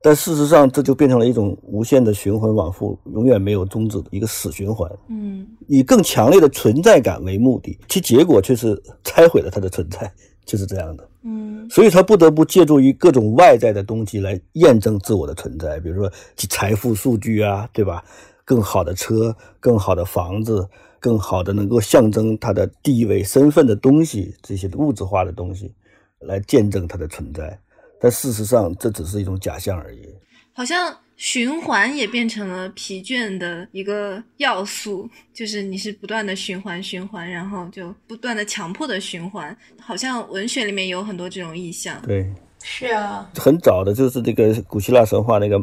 [0.00, 4.90] 但事实上，这就变成了一种无限的循环往复，永远没有终止的一个死循环。
[5.08, 10.10] 嗯，以更强烈的存在感为目的，其结果却是拆毁了他的存在。
[10.46, 16.10] 就是这样的，嗯，所以他不得不借助于各种外在的东西来验证自我的存在，比如说
[16.48, 18.02] 财富数据啊，对吧？
[18.44, 20.66] 更好的车、更好的房子、
[21.00, 25.74] 更好的能够象征他的地位、身份的东西，这些物质化的东西，
[26.20, 27.58] 来见证他的存在。
[28.00, 30.06] 但事实上，这只是一种假象而已。
[30.54, 30.96] 好像。
[31.16, 42.00] 循环也变成了疲倦的一个要素，就是你是不断的循环循环，然后就不断的强迫的循环，好像文学里面有很多这种意象。
[42.02, 42.30] 对，
[42.62, 45.58] 是啊，很早的就是这个古希腊神话那个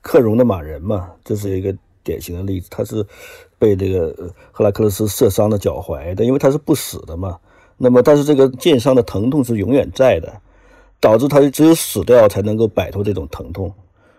[0.00, 2.68] 克戎的马人嘛，这是一个典型的例子。
[2.70, 3.04] 他是
[3.58, 7.38] 被这个赫拉克勒斯射伤的脚踝的，因为他是不死的嘛。
[7.76, 10.40] 那么，但是这个剑伤的疼痛是永远在的，
[11.00, 13.70] 导致他只有死掉才能够摆脱这种疼痛。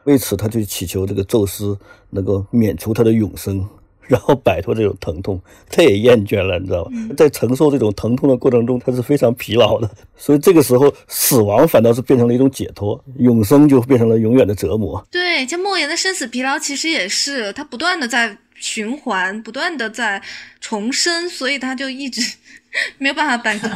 [0.07, 1.77] 为此，他就祈求这个宙斯
[2.09, 3.63] 能够免除他的永生，
[4.07, 5.39] 然后摆脱这种疼痛。
[5.69, 6.91] 他也厌倦了，你知道吧？
[7.17, 9.89] 在承受这种疼痛的过程中，他是非常疲劳的。
[10.15, 15.05] 所以这个时候，死亡反倒是变成了一种解脱，永生就变成了永远的折磨。
[15.11, 20.21] 对，像莫言的生死疲劳，其实也是他不断的在循环，不断的在
[20.61, 22.21] 重生，所以他就一直
[22.97, 23.69] 没有办法摆脱。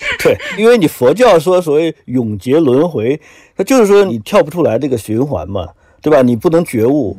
[0.22, 3.20] 对，因为你佛教说所谓永劫轮回，
[3.56, 5.68] 它就是说你跳不出来这个循环嘛，
[6.00, 6.22] 对吧？
[6.22, 7.16] 你不能觉悟，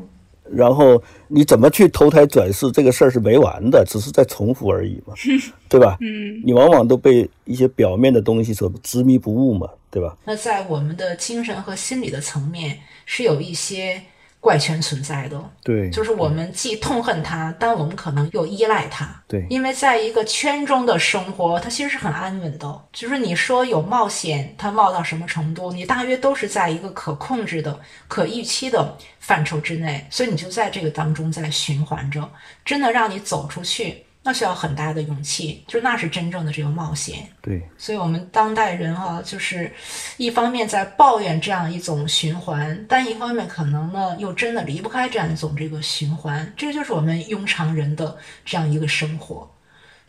[0.52, 5.14] 然后你怎么去投胎转世，这个事儿是没完的，只是在重复而已嘛，
[5.70, 5.98] 对吧？
[6.02, 10.16] 嗯，你往往都被一些表面的东西所执迷不悟嘛，对吧？
[10.26, 14.02] 那在我们的精神和心理的层面，是有一些。
[14.44, 22.82] 怪圈存在的，对，就是我们既痛恨它，但我们可能又依赖它，对，因为在一个圈中的生活，它其实是很安稳的。
[22.92, 27.80] 就是你说有冒险，它冒到什么程度，你大约都是在一个可控制的、
[28.10, 32.30] 可预期的范畴之内，所以你就在这个当中在循环着。
[32.66, 34.04] 真的让你走出去。
[34.24, 37.28] 那需要很大的勇气，就那是真正的这个冒险。
[37.42, 39.72] 对，所以，我们当代人哈，就是
[40.16, 46.54] 一方面在抱怨这样一种循环，但一方面可能呢，又真的离不开这样一种这个循环。
[46.56, 49.50] 这就是我们庸常人的这样一个生活。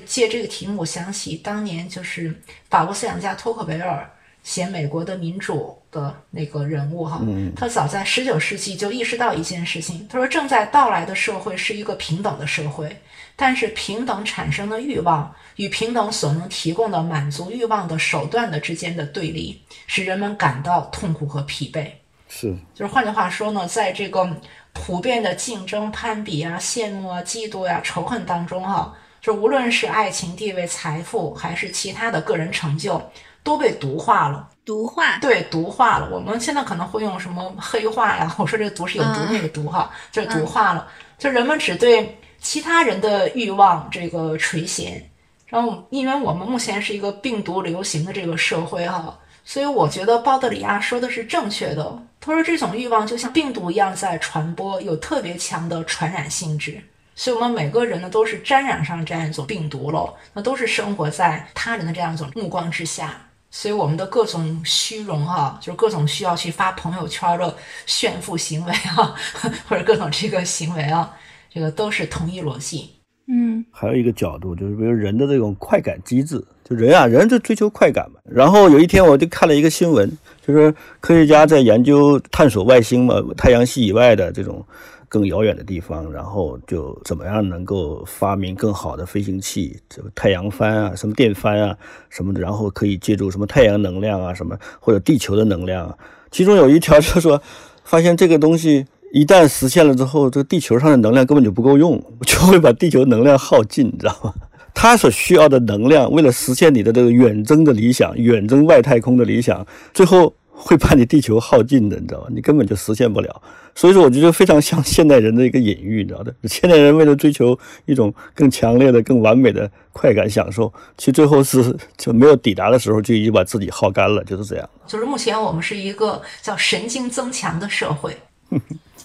[0.06, 2.34] 借这个题目，我想起当年就是
[2.68, 4.08] 法国思想家托克维尔
[4.44, 7.20] 写美国的民主的那个人物哈，
[7.56, 12.96] 他早在十九世纪就意识到一件事情，他说正在到来的社会是一个平等的社会。
[13.36, 21.90] 但是平等产生的欲望与平等所能提供的满足欲望的手段的之间的对立，使人们感到痛苦和疲惫。
[22.28, 24.28] 是，就是换句话说呢，在这个
[24.72, 33.02] 普遍的竞争、攀比啊、羡慕啊、嫉妒呀、仇恨当中，哈，就无论是爱情、地位、财富，还是其他的个人成就，
[33.44, 34.48] 都被毒化了。
[34.64, 35.18] 毒化？
[35.20, 36.08] 对，毒化了。
[36.10, 38.34] 我们现在可能会用什么黑化呀？
[38.38, 40.88] 我说这个毒是有毒那个毒哈，就是毒化了。
[41.16, 42.18] 就人们只对。
[42.40, 45.00] 其他人的欲望这个垂涎，
[45.46, 51.98] 然后因为我们目前是一个病毒流行的这个社会哈，所以我觉得鲍德里亚说的是正确的。
[52.20, 56.78] 他说这种欲望就像病毒一样在传播，有特别强的传染性质。
[57.14, 63.23] 所以我们每个人呢都是沾染上这样一种病毒了，那都是生活在他人的这样一种目光之下。
[63.56, 67.54] 所以我们的各种虚荣哈，就是各种需要去发朋友圈的
[67.86, 69.14] 炫富行为啊，
[69.68, 71.08] 或者各种这个行为啊。
[71.48, 72.90] 这个都是同一逻辑，
[73.28, 78.18] 嗯，还有一个角度就是，比如人的这种快感机制，就人啊，人就追求快感嘛。
[78.24, 80.10] 然后有一天我就看了一个新闻，
[80.44, 84.66] 就是科学家在研究探索外星嘛，太阳系以外的这种
[85.14, 91.76] 更遥远的地方，然后就怎么样能够发明更好的飞行器，这个太阳帆啊，什么电帆啊
[92.10, 95.96] 什么的，然后可以借助什么太阳能量啊，什么或者地球的能量啊。
[96.32, 97.40] 其中有一条就是说，
[97.84, 98.86] 发现这个东西。
[99.12, 104.34] 一旦实现了之后，这个地球上的能量根本就不够用，就会把地球能量耗尽，你知道吗？
[104.74, 112.28] 它所需要的能量，为了实现你的这个远征的理想、远征外太空的理想，最后会把你地球耗尽的，你知道吧？
[112.30, 113.42] 你根本就实现不了。
[113.74, 116.32] 所以说，我觉得非常像现代人的一个隐喻，你知道的。
[116.44, 124.70] 现代人为了追求一种更强烈的、更完美的快感享受，其实最后是就没有抵达的时候，就已经把自己耗干了，就是这样。
[124.86, 128.16] 就是目前我们是一个叫神经增强的社会，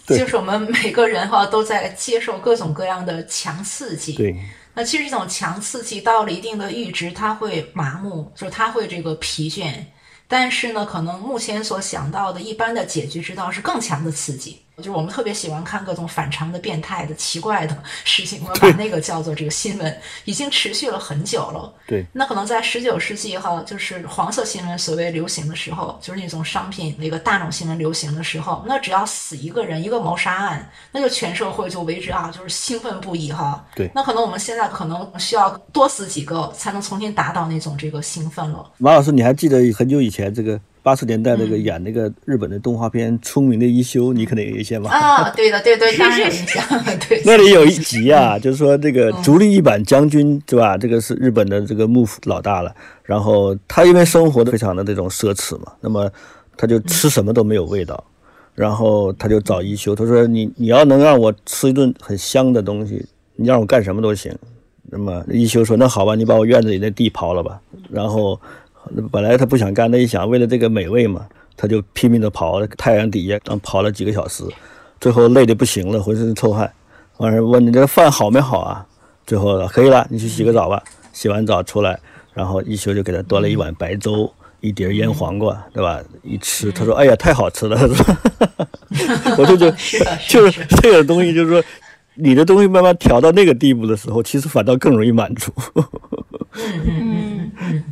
[0.05, 4.13] 就是我们每个人哈都在接受各种各样的强刺激。
[4.13, 4.35] 对，
[4.75, 9.73] 那其实这种强刺激到了一定的阈值，它会麻木，就是它会这个疲倦。
[10.31, 14.61] 但是呢，可能目前所想到的一般的解决之道是更强的刺激。
[14.79, 21.73] 就是我们特别喜欢看各种反常的、变态的、奇怪的事情，我们把那个叫做这个新闻，已经持续了很久了。
[21.87, 33.65] 对，那可能在十九世纪哈，就是黄色新闻所谓流行的时候，就是那种商品那个大众新闻流行的时候，那只要死一个人，一个谋杀案，那就全社会就为之啊，就是兴奋不已哈。
[33.75, 38.71] 对那可能我们现在可能需要多死几个，才能重新达到那种这个兴奋了。
[38.77, 44.89] 马老师，你还记得很久以前这个八十年代那个演那个日本的动画片《聪明的一休》，你可能有印象吧？
[44.91, 46.63] 啊，对的，对对，当然有印象，
[47.07, 47.21] 对。
[47.25, 50.77] 那里有一集啊，就是说这个足利义板将军对吧？
[50.77, 52.73] 这个是日本的这个幕府老大了。
[53.03, 56.09] 然后他因为生活的非常的这种奢侈嘛，那么
[56.55, 58.03] 他就吃什么都没有味道。
[58.55, 63.05] 然后他就找一休，他说你你要能让我吃一顿很香的东西，
[63.35, 64.35] 你让我干什么都行。
[64.91, 67.61] 那么一休说那好吧，你把我院子里那地刨了吧。
[67.89, 68.39] 然后
[69.11, 71.25] 本来他不想干，那一想为了这个美味嘛，
[71.55, 74.43] 他就拼命的跑，太阳底下刚跑了几个小时。
[74.99, 76.71] 最后累得不行了，浑身臭汗。
[77.17, 78.85] 完事问你这饭好没好啊？
[79.25, 80.81] 最后可以了，你去洗个澡吧。
[81.13, 81.99] 洗完澡出来，
[82.33, 84.31] 然后一休就给他端了一碗白粥，
[84.61, 86.01] 一碟腌黄瓜，对吧？
[86.23, 88.15] 一吃，他说：“哎呀，太好吃了。”他说
[89.37, 91.63] ：“我就觉得是的，就是这个东西，就是说
[92.19, 95.51] 你的东西慢慢调到那个地步的时候，其实反倒更容易满足。”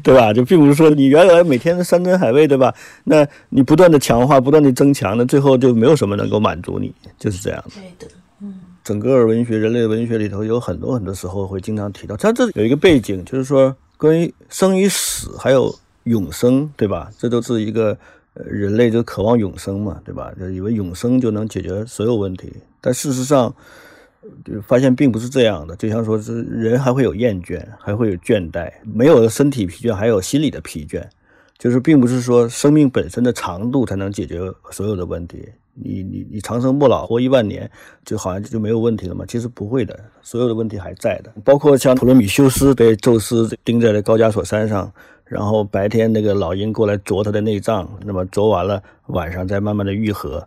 [0.03, 0.33] 对吧？
[0.33, 2.73] 就并不是说你原来每天山珍海味，对吧？
[3.03, 7.71] 那你不断的强化，不断的增强，那最后就没有什么能够满足你，就是这样的。
[7.75, 8.13] 对的。
[8.41, 8.53] 嗯
[8.83, 15.73] 整个文学、人类文学里头有很多很多时候会经常提到，它这有一个背景，就是说关于生与死，还有
[16.05, 17.11] 永生，对吧？
[17.17, 17.97] 这都是一个
[18.33, 20.31] 呃人类就渴望永生嘛，对吧？
[20.39, 23.55] 就以为永生就能解决所有问题，但事实上就
[24.45, 25.75] 就发现并不是这样的。
[25.75, 31.03] 就像说是人还会有厌倦，还会有倦怠，没有身体疲倦，还有心理的疲倦，
[31.57, 34.39] 就是并不是说生命本身的长度才能解决
[34.71, 35.47] 所有的问题。
[35.79, 37.69] 你你你长生不老，活一万年，
[38.03, 39.23] 就好像就没有问题了吗？
[39.27, 41.31] 其实不会的，所有的问题还在的。
[41.43, 44.91] 包括像普罗米修斯被宙斯钉在了高加索山上，
[45.23, 50.43] 然后白天那个老鹰过来啄他的内脏，那么啄完了，晚上再慢慢的愈合。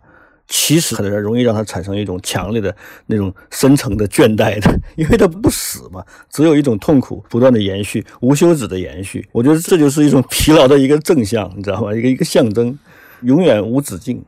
[0.53, 2.75] 其实很容易让他产生一种强烈的
[3.07, 9.25] 那种深层的倦怠的，因为他不死嘛，只有一种痛苦不断的延续，无休止的延续。
[9.31, 11.95] 我觉得这就是一种疲劳的一个正向，你知道吗？
[11.95, 12.77] 一个一个象征，
[13.21, 14.21] 永远无止境。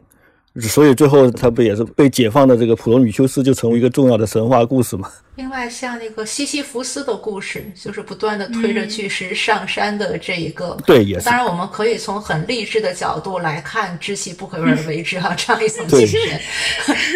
[0.61, 5.09] 所以最后他不也是被解放的这个普罗米修斯就成为一个重要的神话故事嘛？
[5.35, 10.77] 另外，像那个西西弗斯的故事，就是不断的推着巨石上山的这一个。
[10.85, 11.25] 对，也是。
[11.25, 16.39] 当然，我们可以从很励志的角度来看“知其不可而为之”啊，这样一种精神。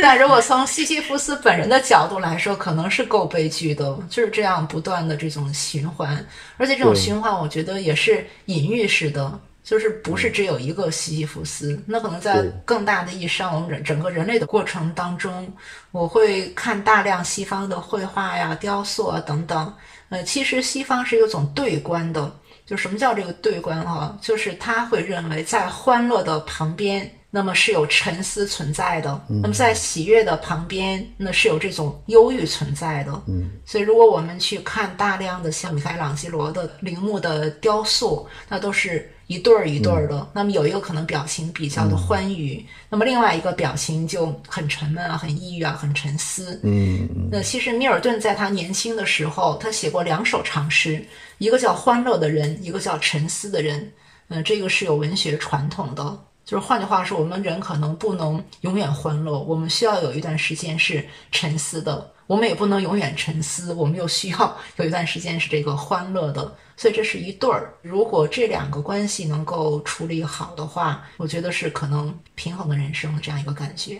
[0.02, 6.26] 但如果从西西弗斯本人的角度来说，可能是够悲剧的，就是这样不断的这种循环，
[6.58, 9.40] 而且这种循环，我觉得也是隐喻式的。
[9.68, 15.52] 就是不是只有一个西西弗斯，那可能在更大的意义上，我们人整个人类的过程当中，
[15.92, 19.74] 我会看大量西方的绘画呀、雕塑啊等等。
[20.08, 22.34] 呃，其实西方是有种对观的，
[22.66, 24.18] 就什么叫这个对观啊？
[24.22, 33.12] 就是他会认为在欢乐的旁边，那么是有沉思存在的；那么在喜悦的旁边，那是有这种忧郁存在的。
[33.28, 39.12] 嗯，所以如果我们去看大量的像米开朗基罗的陵墓的雕塑，那都是。
[39.28, 46.60] 一对儿一对儿的，那么有一个可能表情比较的欢愉，那么另外一个表情就很沉闷啊，很抑郁啊，很沉思。
[46.64, 51.06] 嗯，那其实米尔顿在他年轻的时候，他写过两首长诗，
[51.40, 53.82] 一个叫《欢乐的人》，一个叫《沉思的人》。
[54.30, 62.12] 嗯，这个是有文学传统的，就是换句话说，我们人可能不能永远欢乐，我们需要有一段时间是沉思的。
[62.28, 67.74] 我们也不能永远沉思，我们又需要有一段时间是这个欢乐的，所以这是一对儿。
[67.82, 74.00] 如果这两个关系能够处理好的话，我觉得是可能平衡的人生这样一个感觉。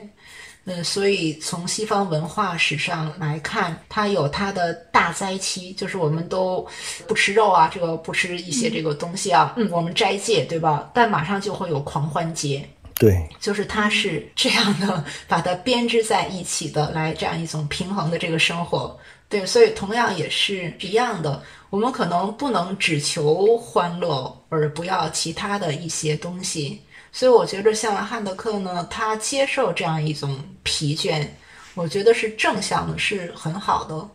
[0.70, 6.68] 嗯，所以从西方文化史上来看，它有它的大灾期，就是我们都
[7.08, 10.92] 不吃肉啊，这个不吃一些这个东西啊，嗯，我们斋戒，对吧？
[10.94, 12.68] 但马上就会有狂欢节。
[13.00, 19.00] 对，就是它是这样的，把它编织在一起的，来这样一种平衡的这个生活。
[19.30, 26.82] 对，所以同样也是一样的，我们可能不能只求欢乐，而不要其他的一些东西。
[27.12, 31.28] 所以我觉得像汉德克呢，他接受这样一种疲倦，
[31.74, 34.10] 我觉得是正向的，是很好的。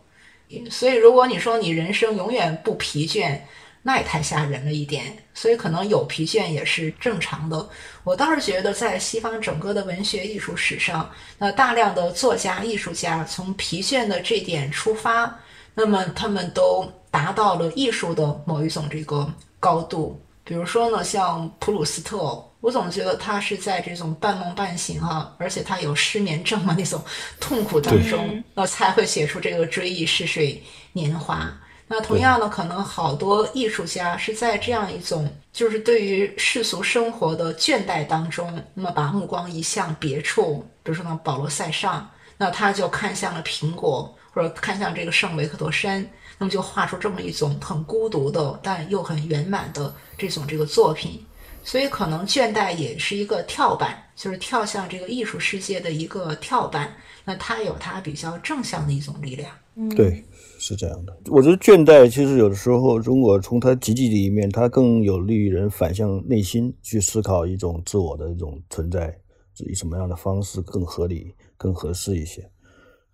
[0.69, 3.39] 所以如果你说你人生永远不疲倦，
[3.81, 5.17] 那也太吓人了一点。
[5.33, 7.67] 所以可能有疲倦也是正常的。
[8.03, 15.39] 我倒是觉得在西方整个的文学艺术史上，那大量的作家艺术家从疲倦的这点出发，
[15.73, 20.19] 那么他们都达到了艺术的某一种这个高度。
[20.43, 22.43] 比如说呢，像普鲁斯特。
[22.63, 27.03] 我总觉得他是在这种半梦半醒啊，而且他有失眠症嘛那种
[27.37, 31.51] 痛苦当中，那才会写出这个追忆似水年华。
[31.89, 51.23] 那同样呢，可能好多艺术家是在这样一种就是对于世俗生活的倦怠当中，那么把目光移向别处，比如说呢，保罗塞尚，那他就看向了苹果，或者看向这个圣维克多山，那么就画出这么一种很孤独的但又很圆满的这种这个作品。
[51.65, 56.93] 所以，可能倦怠也是一个跳板，就是跳向这个艺术世界的一个跳板。
[57.23, 59.49] 那它有它比较正向的一种力量。
[59.75, 60.23] 嗯对，
[60.59, 61.17] 是这样的。
[61.31, 69.17] 我觉得倦怠其实有的时候，如果从它积极的一面，它更有利于人反向内心去思考一种自我的一种存在，
[69.65, 72.47] 以什么样的方式更合理、更合适一些，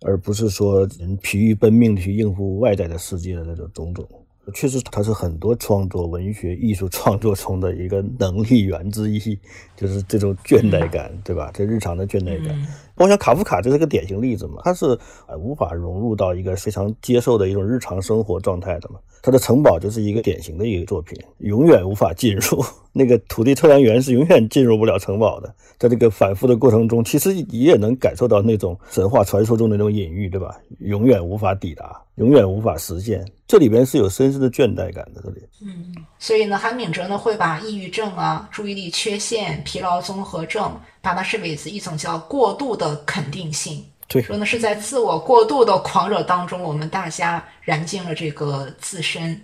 [0.06, 4.06] 而不是说人疲于奔命去应付外在的世界的那种种种。
[4.54, 9.38] 确实，它是很多创作文学艺术创作中的一个能力源之一，
[9.76, 11.50] 就是这种倦怠感，对吧？
[11.54, 12.66] 这日常的倦怠感。
[13.04, 14.98] 我想卡夫卡就是个典型例子嘛，他是
[15.38, 18.98] 无法融入到一个非常接受的一种日常生活状态的嘛。
[19.22, 22.62] 他的城堡就是一个典型的一个作品，永远无法进入。
[22.92, 25.54] 那个土地测量员是永远进入不了城堡的。
[25.78, 30.58] 在这个反复的过程中，其实你也能感受到那种神话传说中的那种隐喻，对吧？
[30.80, 33.24] 永远无法抵达，永远无法实现。
[33.46, 35.22] 这里边是有深深的倦怠感的。
[35.22, 43.84] 这里，嗯，所以呢，韩炳哲呢会把抑郁症啊、注意力缺陷、疲劳综合症，把它视为一种叫过度的肯定性。
[44.08, 49.40] 对，说呢是在自我过度的狂热当中，我们大家燃尽了这个自身。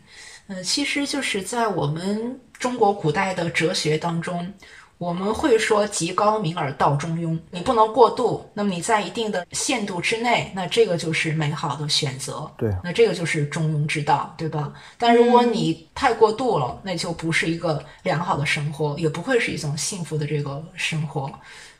[0.48, 4.52] 嗯，其实就是在我们中国古代的哲学当中，
[4.98, 8.48] 我们会说“极高明而道中庸”，你不能过度。
[8.54, 12.50] 那么你在一定的限度之内，那这个就是美好的选择。
[12.56, 14.72] 对，那这个就是中庸之道，对吧？
[14.96, 21.30] 但如果你太过度了，那就不是一个良好的生活，也不会是一种幸福的这个生活。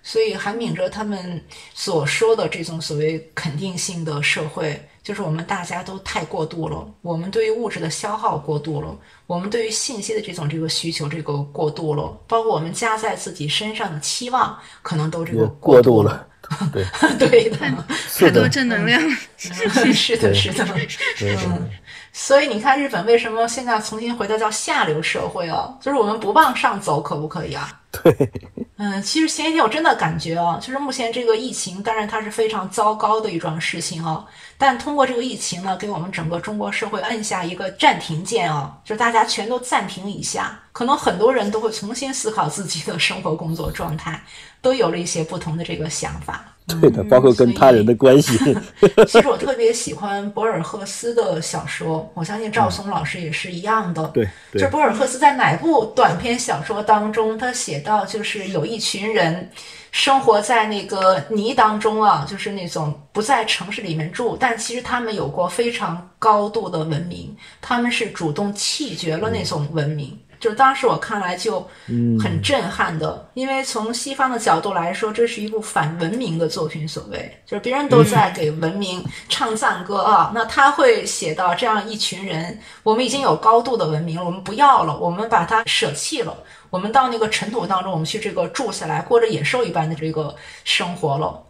[0.02, 1.42] 所以，韩炳哲他们
[1.74, 6.84] 所说的这种所谓肯定性的社会，就是我们大家都太过度了。
[7.00, 8.92] 我们对于物质的消耗过度了，
[9.28, 16.26] 我们对于信息的这种这个需求这个过度了，包括我们加在自己身上的期望，可能都这个过度了。
[16.72, 16.84] 对，
[17.20, 17.56] 对的，
[18.18, 19.00] 太多正能量。
[19.36, 20.66] 是的，是的，
[21.20, 21.70] 嗯。
[22.12, 25.78] 所以你看，日本为什么现在重新回到叫下流社会哦？
[25.80, 27.80] 就是我们不往上走，可不可以啊？
[28.02, 28.30] 对。
[28.78, 34.24] 嗯，其实前一天我真的感觉啊，就是目前这个疫情，当然它是非常糟糕的一桩事情啊。
[34.58, 44.22] 但通过这个疫情呢，给我们整个中国社会摁下一个暂停键啊，就是大家全都暂停一下，可能很多人都会重新思考自己的生活工作状态，
[44.60, 46.44] 都有了一些不同的这个想法。
[46.66, 48.36] 对的，包括跟他人的关系。
[49.06, 54.04] 其实我特别喜欢博尔赫斯的小说，我相信赵松老师也是一样的。
[54.08, 59.48] 对，就博尔赫斯在哪部短篇小说当中，他写到就是有一群人
[59.92, 70.18] 生活在那个泥当中啊，就是那种不在城市里面住，但其实他们有过非常高度的文明，他们是主动弃绝了那种文明。
[70.38, 71.60] 就当时我看来就
[72.20, 76.86] 很震撼的，因为从西方的角度来说，这是一部反文明的作品。
[76.86, 86.36] 所谓就是别人都在给文明唱赞歌啊，那他会写到这样一群人：我们已经有高度的文明了，我们不要了，我们把它舍弃了，
[86.70, 90.34] 我们到那个尘土当中，我们去这个住下来，过着野兽一般的这个
[90.64, 91.42] 生活了。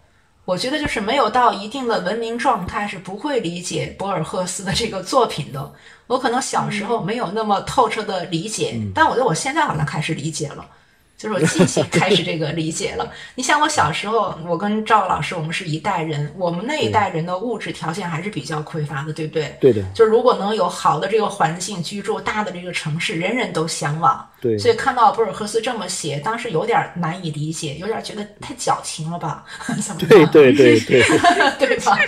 [0.47, 5.73] 我觉得就是没有到一定的文明状态，是不会理解博尔赫斯的这个作品的。
[6.07, 10.65] 我可能小时候没有那么透彻的理解，但我觉得我现在好像开始理解了。
[11.17, 13.11] 就是我近期开始这个理解了。
[13.35, 19.57] 你想，我小时候，我跟赵老师，我们是一代人，我们那一代人的物质条件还是比较匮乏的，对不对？
[19.61, 19.83] 对的。
[19.95, 24.29] 就是如果能有好的这个环境居住，大的这个城市，人人都向往。
[24.41, 24.59] 对。
[24.59, 29.43] 所以看到博尔赫斯这么写，当时有点难以理解，有点觉得太矫情了吧？
[29.81, 31.03] 怎么对对对对，
[31.59, 31.99] 对吧？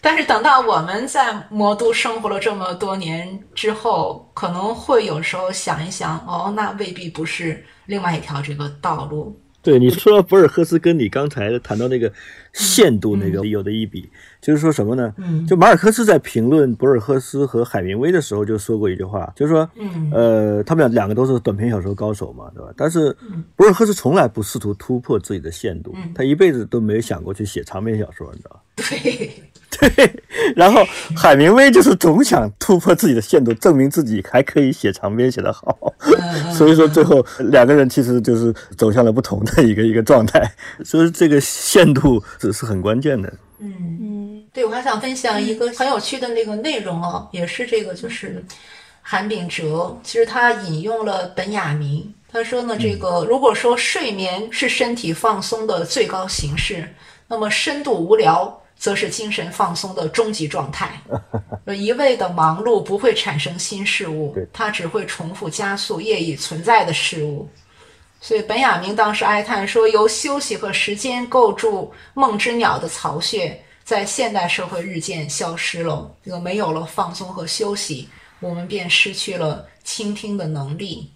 [0.00, 7.66] 但是等到我们在魔都生活了这么多年之后，可能会有时候想一想，哦，那未必不是。
[7.88, 12.12] 另外一条这个道路，对你说博尔赫斯跟你刚才谈到那个
[12.52, 14.08] 限度那个有的一比，
[14.42, 15.12] 就是说什么呢？
[15.16, 22.70] 嗯就马尔克斯在评论博尔赫斯和海明威的时候就说过一句话，就是说，嗯呃，他们俩两个都是短篇小说高手嘛，对吧？
[22.76, 23.16] 但是
[23.56, 28.60] 博尔赫斯从来不试图突破自己的限度，他一辈子都没有想过去写长篇小说，你知道吧？
[28.76, 29.32] 对，
[29.78, 30.22] 对，
[30.56, 30.82] 然后
[31.16, 35.76] 海明威就是总想突破自己的限度，证明自己还可以写长篇写得好，
[36.52, 40.50] 所以说最后两个人其实就是走向了不同的一个一个状态，
[40.84, 43.32] 所以这个限度是是很关键的。
[43.58, 43.72] 嗯。
[43.80, 44.18] 嗯
[44.50, 48.42] 对，我还想分享一个很有趣的那个内容哦，也是这个，就是
[49.02, 56.88] 韩炳哲，其实他引用了本雅明，他说呢，这个如果说睡眠是身体放松的最高形式，
[57.28, 60.98] 那么深度无聊则是精神放松的终极状态。
[61.66, 67.46] 呃一味的忙碌不会产生新事物，它只会重复加速业已存在的事物。
[68.20, 76.10] 所以本雅明当时哀叹说，由休息和时间构筑梦之鸟的巢穴，在现代社会日渐消失了。
[76.24, 78.08] 这个没有了放松和休息，
[78.40, 81.12] 我们便失去了倾听的能力。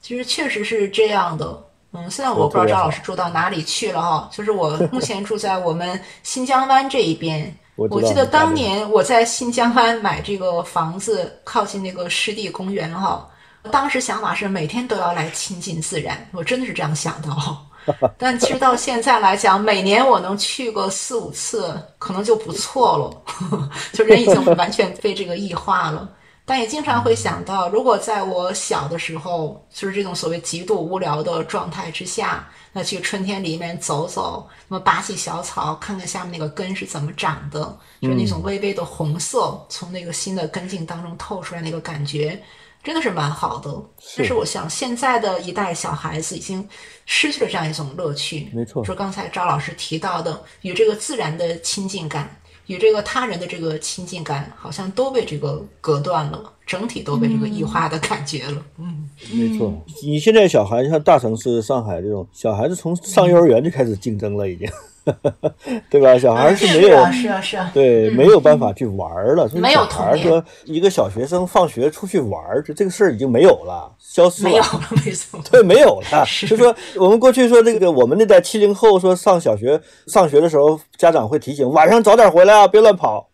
[0.00, 1.67] 其实确实是这样的。
[1.92, 7.54] 嗯，现在我不知道张老师住到哪里去了哈，就是我目前住在我们新疆湾这一边。
[7.76, 13.24] 我我记得当年我在新疆湾买这个房子，靠近那个湿地公园哈，
[13.70, 17.56] 当时想法是每天都要来亲近自然，我真的是这样想的哦。
[18.18, 23.70] 但其实到现在来讲，每年我能去个四五次，可能就不错了。
[23.94, 26.06] 就人已经完全被这个异化了。
[26.48, 42.42] 但也经常会想到，如果在我小的时候，就是这种所谓极度无聊的状态之下，那去春天里面走走，那么拔起小草，看看下面那个根是怎么长的，就是那种微微的红色从那个新的根茎当中透出来那个感觉，
[42.82, 43.70] 真的是蛮好的。
[44.16, 46.66] 但是我想，现在的一代小孩子已经
[47.04, 48.48] 失去了这样一种乐趣。
[48.54, 52.34] 没错说刚才赵老师提到的，与这个自然的亲近感。
[52.68, 58.62] 与这个他人的这个亲近感，好像都被这个隔断了，整体都被这个异化的感觉了。
[58.78, 64.68] 嗯，没错，你现在小孩像大城市上海这种小孩子，从上幼儿园就开始竞争了，已经，
[65.90, 66.18] 对吧？
[66.18, 69.48] 小孩是没有啊，是啊，是啊，对，没有办法去玩了。
[69.48, 74.50] 所以没有小孩儿童年说，一个小学生放学出去玩儿，就这个事儿已经没有了，消失了。
[74.50, 75.40] 没有了，没错。
[75.50, 76.24] 对，没有了。
[76.46, 83.28] 就说我们过去说这个，我们那代七零后说上小学上学的时候，家长会提醒晚上早点回来啊，别乱跑。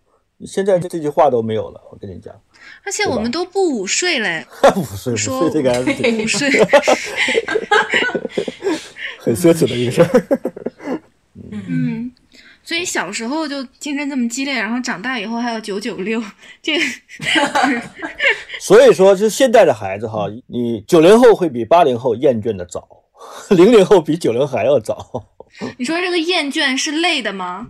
[0.46, 2.34] 现在这这句话都没有了，我跟你讲，
[2.84, 4.44] 而且我们都不午睡嘞，
[4.76, 6.50] 午睡午睡这个还是挺午睡。
[9.18, 10.08] 很奢侈的一个事儿。
[11.52, 12.10] 嗯，
[12.62, 16.22] 所以小时候就竞争这么激烈，然后长大以后还有九九六，
[16.62, 16.84] 这个
[18.60, 22.86] 所以说，就是现在的孩子哈，你九零后会比八零后厌倦的早，
[23.50, 25.30] 零零后比九零还要早。
[25.78, 27.68] 你说这个厌倦是累的吗？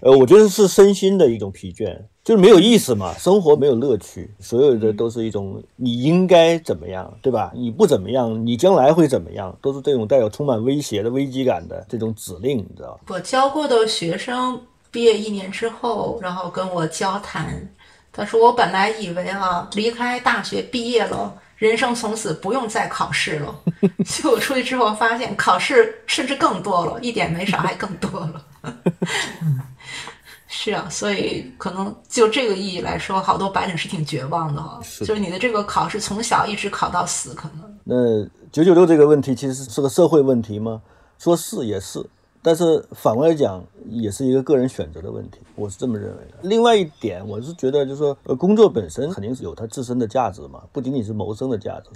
[0.00, 7.50] 呃，我觉得是身心的一种疲倦，就是没有意思嘛，生活没有乐趣，所有的都是一种你应该怎么样，对吧？
[7.54, 13.14] 你不怎么样，你将来会怎么样，都是这种带有充满威胁的危机感的这种指令，你知道吧？
[13.14, 14.60] 我教过的学生
[14.90, 17.66] 毕业一年之后，然后跟我交谈，
[18.12, 21.34] 他说我本来以为啊，离开大学毕业了。
[21.56, 23.52] 人生从此不用再考试了，
[24.04, 28.44] 结果出去之后发现考试甚至更多了，一点没少，还更多了。
[30.60, 34.80] 是啊，所以可能就这个意义来说，好多白领是挺绝望的哈。
[34.82, 40.82] 是就是你的这个考试从小一直考到死，可能那九九六这个问题其实是个社会问题吗？
[41.16, 42.04] 说是也是，
[42.42, 46.38] 但是反过来讲，也是一个个人选择的问题，我是这么认为的。
[46.42, 51.90] 另外一点，我是觉得就是说，呃，工作本身肯定是有它自身的价值嘛，不仅仅是谋生的价值，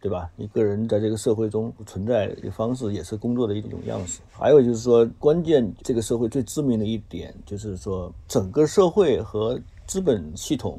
[0.00, 0.30] 对吧？
[0.36, 4.20] 你个人在这个社会中存在的方式，也是工作的一种样式。
[4.30, 10.78] 还有就是说，关键这个社会最致命的一点，就是说整个社会和资本系统。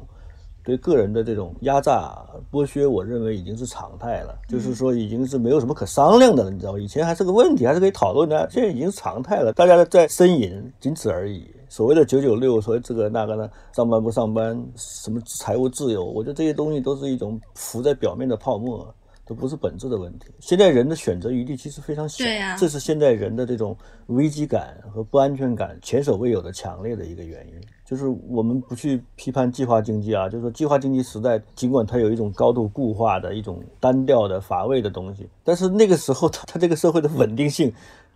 [0.62, 6.78] 对个人的这种压榨剥削，我认为已经是常态了，就是说已经是没有什么可商量的了，你知道吗？
[6.78, 11.50] 以前还是个问题，还是可以讨论的，现在已经是常态了，大家在呻吟，仅此而已。
[11.70, 18.94] 所谓的九九六，所谓这个那个呢，上班不上班，什么财务自由，我觉得这些东西都是一种浮在表面的泡沫，
[19.30, 20.26] 都不是本质的问题。
[20.40, 23.76] 现在人的选择余地其实非常小，对呀这是现在人的这种
[24.06, 27.54] 危机感和不安全感前所未有的强烈的一个原因。
[27.84, 37.72] 就是我们不去批判计划经济啊，就是说计划经济时代，尽管它有一种高度固化的一种单调的乏味的东西，但是那个时候它它这个社会的稳定性，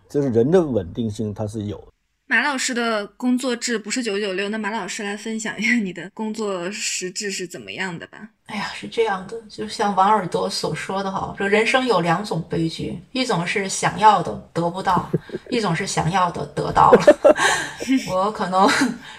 [0.09, 1.87] 就是人的稳定性，它是有的。
[2.27, 8.17] 马老师的工作制不是九九六，那马老师来分享一下你的工作实质是怎么样的吧？
[8.47, 15.07] 哎呀，是这样的，就像王尔德所说的哈，说人生有两种悲剧，一种是想要的得不到，
[15.49, 17.35] 一种是想要的得到了。
[18.09, 18.67] 我可能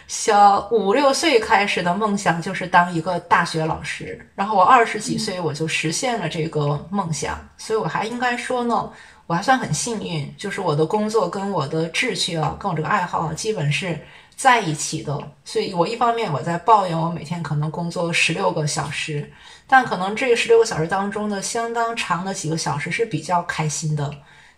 [0.08, 8.92] 小五六岁开始的梦想就是当一个大学老师，然后我二十几岁我就实现了这个梦想，所以我还应该说呢。
[9.26, 13.98] 我还算很幸运，就是我的工作跟我的志趣啊，跟我这个爱好啊，基本是
[14.36, 15.20] 在一起的。
[15.44, 19.28] 所以我一方面我在抱怨我每天可能工作十六个小时，
[19.66, 24.08] 但可能这十六个小时当中的相当长的几个小时是比较开心的，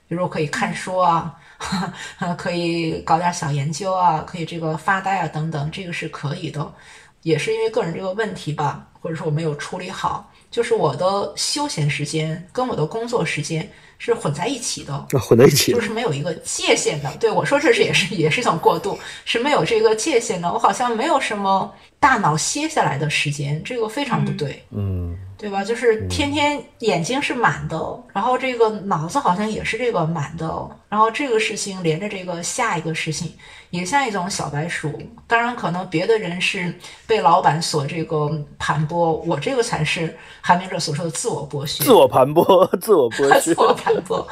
[0.07, 1.35] 比如可以看书啊，
[2.37, 6.75] 可以搞点小研究啊，可以这个发呆啊等等，这个是可以的。
[7.23, 13.67] 也是因为个人这个问题吧，或者说我没有处理好，就是我的休闲时间跟我的工作时间。
[13.99, 17.13] 是混在一起的，混在一起就是没有一个界限的。
[17.21, 20.51] 对我说，这是也是也是一种过渡，是没有这个界限的。
[20.53, 24.63] 我好像没有什么大脑歇下来的时间，这个非常不对。
[24.71, 25.17] 嗯。
[25.39, 25.63] 对吧？
[25.63, 33.33] 就是天天眼睛是满的，然后这个脑子好像也是这个满的，然后这个事情连着这个下一个事情，
[33.71, 35.01] 也像一种小白鼠。
[35.29, 36.75] 当然，可能别的人是
[37.07, 38.29] 被老板所这个
[38.59, 41.85] 盘剥，我这个才是韩明哲所说的自我剥削。
[41.85, 43.55] 自我盘剥，自我剥 削。
[43.55, 44.27] 自我盘剥，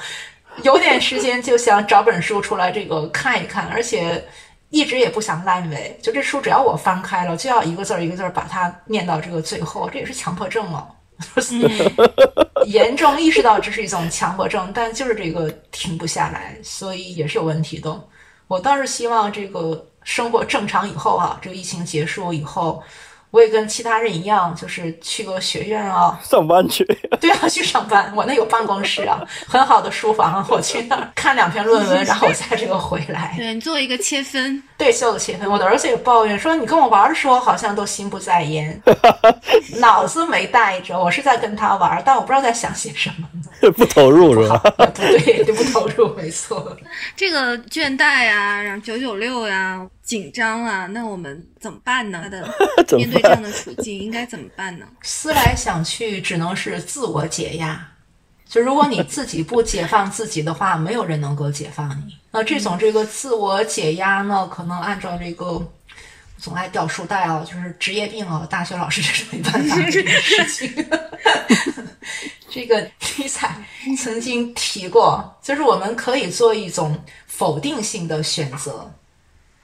[0.65, 4.25] 有点时间就想找本书出来这个看一看，而且
[4.71, 5.97] 一直也不想烂尾。
[6.03, 10.95] 就这书，只要我翻开了，就要一个字儿一个字儿把它念到这个最后，这也是强迫症了。
[12.67, 18.09] 严重意识到这是一种强迫症，但就是这个停不下来，所以也是有问题的。
[18.49, 22.83] 我倒是希望这个生活正常以后啊，这个疫情结束以后。
[23.31, 26.85] 我也跟其他人一样，就是去个学院啊，上班去。
[27.21, 28.13] 对啊，去上班。
[28.17, 33.35] 我那有办公室啊，很好的书房，我去那儿看两篇论文， 然后我再这个回来。
[33.37, 35.51] 对你做一个切分，对，做个切分。
[35.51, 38.81] 我的儿子也抱怨说，你跟我玩的时候好像都心不在焉，
[39.81, 40.99] 脑子没带着。
[40.99, 43.29] 我是在跟他玩，但我不知道在想些什么。
[43.77, 44.59] 不投入是吧？
[44.59, 46.77] 不对，就不投入，没错。
[47.17, 49.87] 这个倦怠啊，然后九九六呀。
[50.07, 52.21] 紧张啊，那我们怎么办呢？
[52.23, 52.49] 他的
[52.97, 54.87] 面对这样的处境应该怎么办呢？
[55.03, 57.89] 思来想去，只能是自我解压。
[58.49, 62.15] 就如果你自己不解放自己的话，没有人能够解放你。
[62.31, 65.61] 那这种这个自我解压呢，可能按照这个
[66.39, 70.89] 总爱掉书袋啊，就是职业病啊，大学老师 这是没办法这个事情。
[72.49, 72.81] 这个
[73.19, 73.57] 尼采
[73.99, 78.91] 曾经提过，就是我们可以做一种否定性的选择。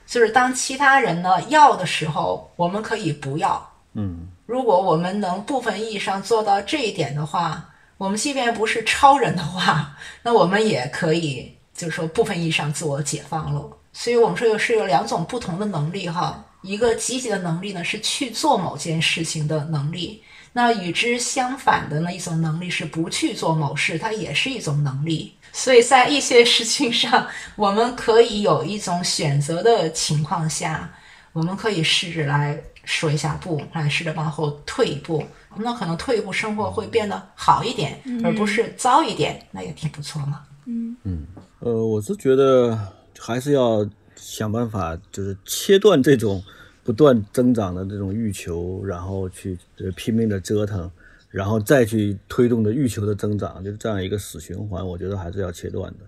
[0.06, 3.70] 就是当其他人呢要的时候，我们可以不要。
[3.94, 7.64] 嗯，如果我们能部分意义上做到这一点的话，
[7.96, 13.70] 我们即便不是超人的话，那我们也可以，就是说部分意义上自我解放了。
[13.94, 25.34] 所以我们说有是有两种不同的能力哈，一个积极的能力呢是去做某件事情的能力，那与之相反的那一种能力是不去做某事，它也是一种能力。
[25.52, 30.90] 所以在一些事情上，我们可以有一种选择的情况下，
[31.32, 35.22] 我们可以试着来说一下不，来试着往后退一步。
[35.56, 40.40] 那可能退一步，生活会变得好一点，而不是糟一点，那也挺不错嘛。
[40.64, 41.26] 嗯嗯，
[41.58, 42.78] 呃，我是觉得
[43.18, 43.86] 还是要
[44.32, 46.42] 想办法，就是切断这种
[46.82, 49.58] 不断增长的这种欲求，然后去
[49.94, 50.90] 拼命的折腾。
[51.30, 56.00] 然后再去推动的欲求的增长，就是这样一个死循环，我觉得还是要切断的。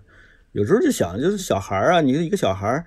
[0.51, 2.85] 有时候就想，就是小孩儿啊，你一个小孩，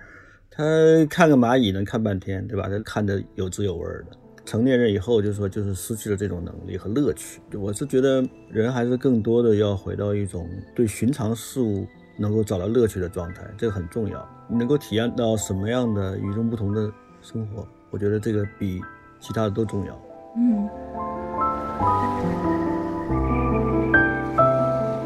[0.49, 0.63] 他
[1.09, 2.69] 看个蚂蚁能看半天，对吧？
[2.69, 4.17] 他看得有滋有味的。
[4.45, 7.41] 成年人以后，就是说，就是失去了这种能力和乐趣。
[7.53, 11.85] 我是觉得人还是更多的要回到一种对寻常事物
[12.17, 14.38] 能够找到乐趣的状态，这个很重要。
[14.51, 16.91] 你能够体验到什么样的与众不同的
[17.21, 18.81] 生活，我觉得这个比
[19.19, 20.01] 其他的都重要。
[20.35, 20.67] 嗯。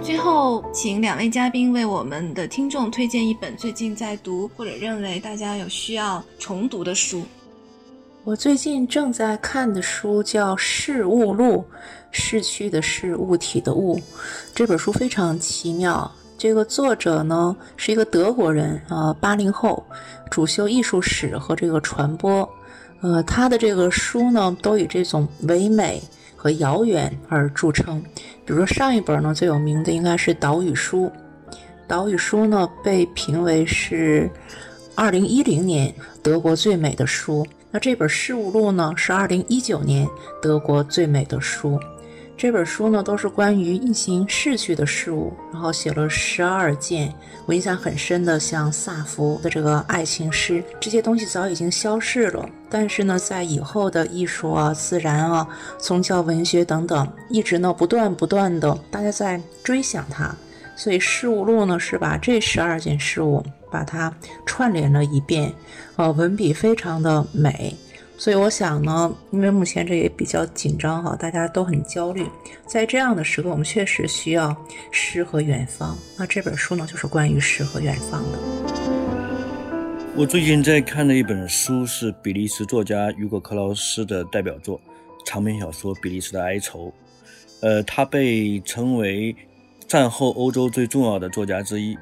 [0.01, 7.23] 最后，请两位嘉宾为我们的听众推荐一本最近在读或者认为大家有需要重读的书。
[8.23, 11.57] 我最近正在看的书叫《事物录》，
[12.11, 13.99] 逝去的事，物体的物。
[14.55, 16.09] 这本书非常奇妙。
[16.43, 19.81] 这个作者呢是一个德国人啊，八零后，
[20.29, 22.37] 主修艺术史和这个传播。
[22.99, 26.03] 呃，他的这个书呢都以这种唯美。
[26.35, 28.03] 和遥远而著称，
[28.45, 31.05] 比如说上一本呢最有名的应该是《岛屿书》，
[31.87, 34.29] 《岛屿书》呢被评为是
[34.95, 37.47] 二零一零年德国最美的书。
[37.71, 40.05] 那这本《事物录》呢是二零一九年
[40.41, 41.79] 德国最美的书。
[42.43, 47.15] 这本书呢，都是关于疫情逝去的事物，然后写了十二件
[47.45, 52.45] 我印象很深的，像萨福的这个爱情诗，这些东西早已经消逝了。
[52.69, 60.35] 但是呢，在以后的艺术啊、自然啊、宗教、文学等等，一直呢不断不断的，大家在追想它。
[60.75, 63.41] 所以《事物录》呢，是把这十二件事物
[63.71, 64.13] 把它
[64.45, 65.53] 串联了一遍，
[65.95, 67.73] 呃，文笔非常的美。
[68.23, 72.25] 所以我想呢，因为目前这也比较紧张哈，大家都很焦虑，
[72.65, 74.55] 在这样的时刻，我们确实需要
[74.91, 75.97] 诗和远方。
[76.17, 78.39] 那这本书呢，就是关于诗和远方的。
[80.15, 84.79] 我最近在看的一本书是比利时作家雨果·克劳斯的代表作
[85.25, 86.85] 长篇小说《比利时的哀愁》。
[87.59, 89.35] 呃，他被称为
[89.85, 91.97] 战后欧洲最重要的作家之一，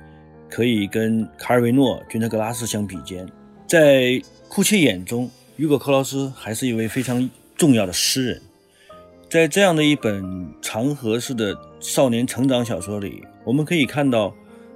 [0.48, 3.28] 可以跟卡尔维诺、君特·格拉斯相比肩。
[3.66, 5.28] 在库切眼中。
[5.62, 8.42] 雨果·克劳斯还是一位非常重要的诗人，
[9.30, 14.34] 在这样的一本长河式的少年成长小说里，我们可以看到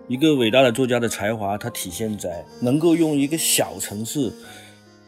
[0.08, 4.32] 一个伟大的作家的才华，它体现在能够用一个小城市、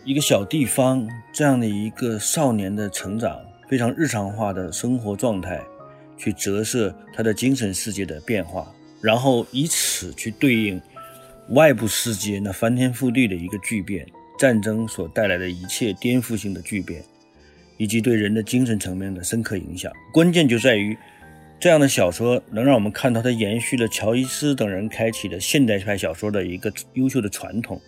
[0.04, 5.64] 一个小地方这样的一个少年的成长，非常日常化的生活状态，
[6.18, 8.66] 去折射他的精神世界的变化，
[9.00, 10.82] 然后以此去对应
[11.50, 14.08] 外部世界那翻天覆地的一个巨变。
[14.38, 17.04] 战争所带来的一切颠覆性的巨变，
[17.78, 20.98] 以及对人的精神层面的深刻影响，关键就在于
[21.60, 27.82] 这样的小说能让我们看到它延续了乔伊斯等人开启的现代派小说的一个优秀的传统，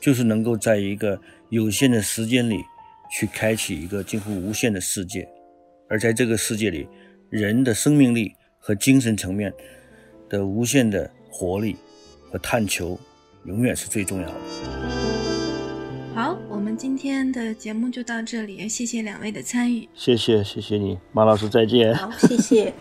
[0.00, 1.20] 就是能够在一个
[1.50, 2.56] 有限的时间里
[3.10, 5.28] 去开启一个近乎无限的世界，
[5.90, 6.88] 而在这个世界里，
[7.28, 9.52] 人的生命力和精神层面
[10.30, 11.76] 的无限的活力
[12.30, 12.98] 和探求，
[13.44, 14.81] 永远是最重要的。
[16.76, 19.88] 今天的节目就到这里，谢谢两位的参与。
[19.94, 21.94] 谢谢，谢谢你，马老师，再见。
[21.94, 22.72] 好，谢谢。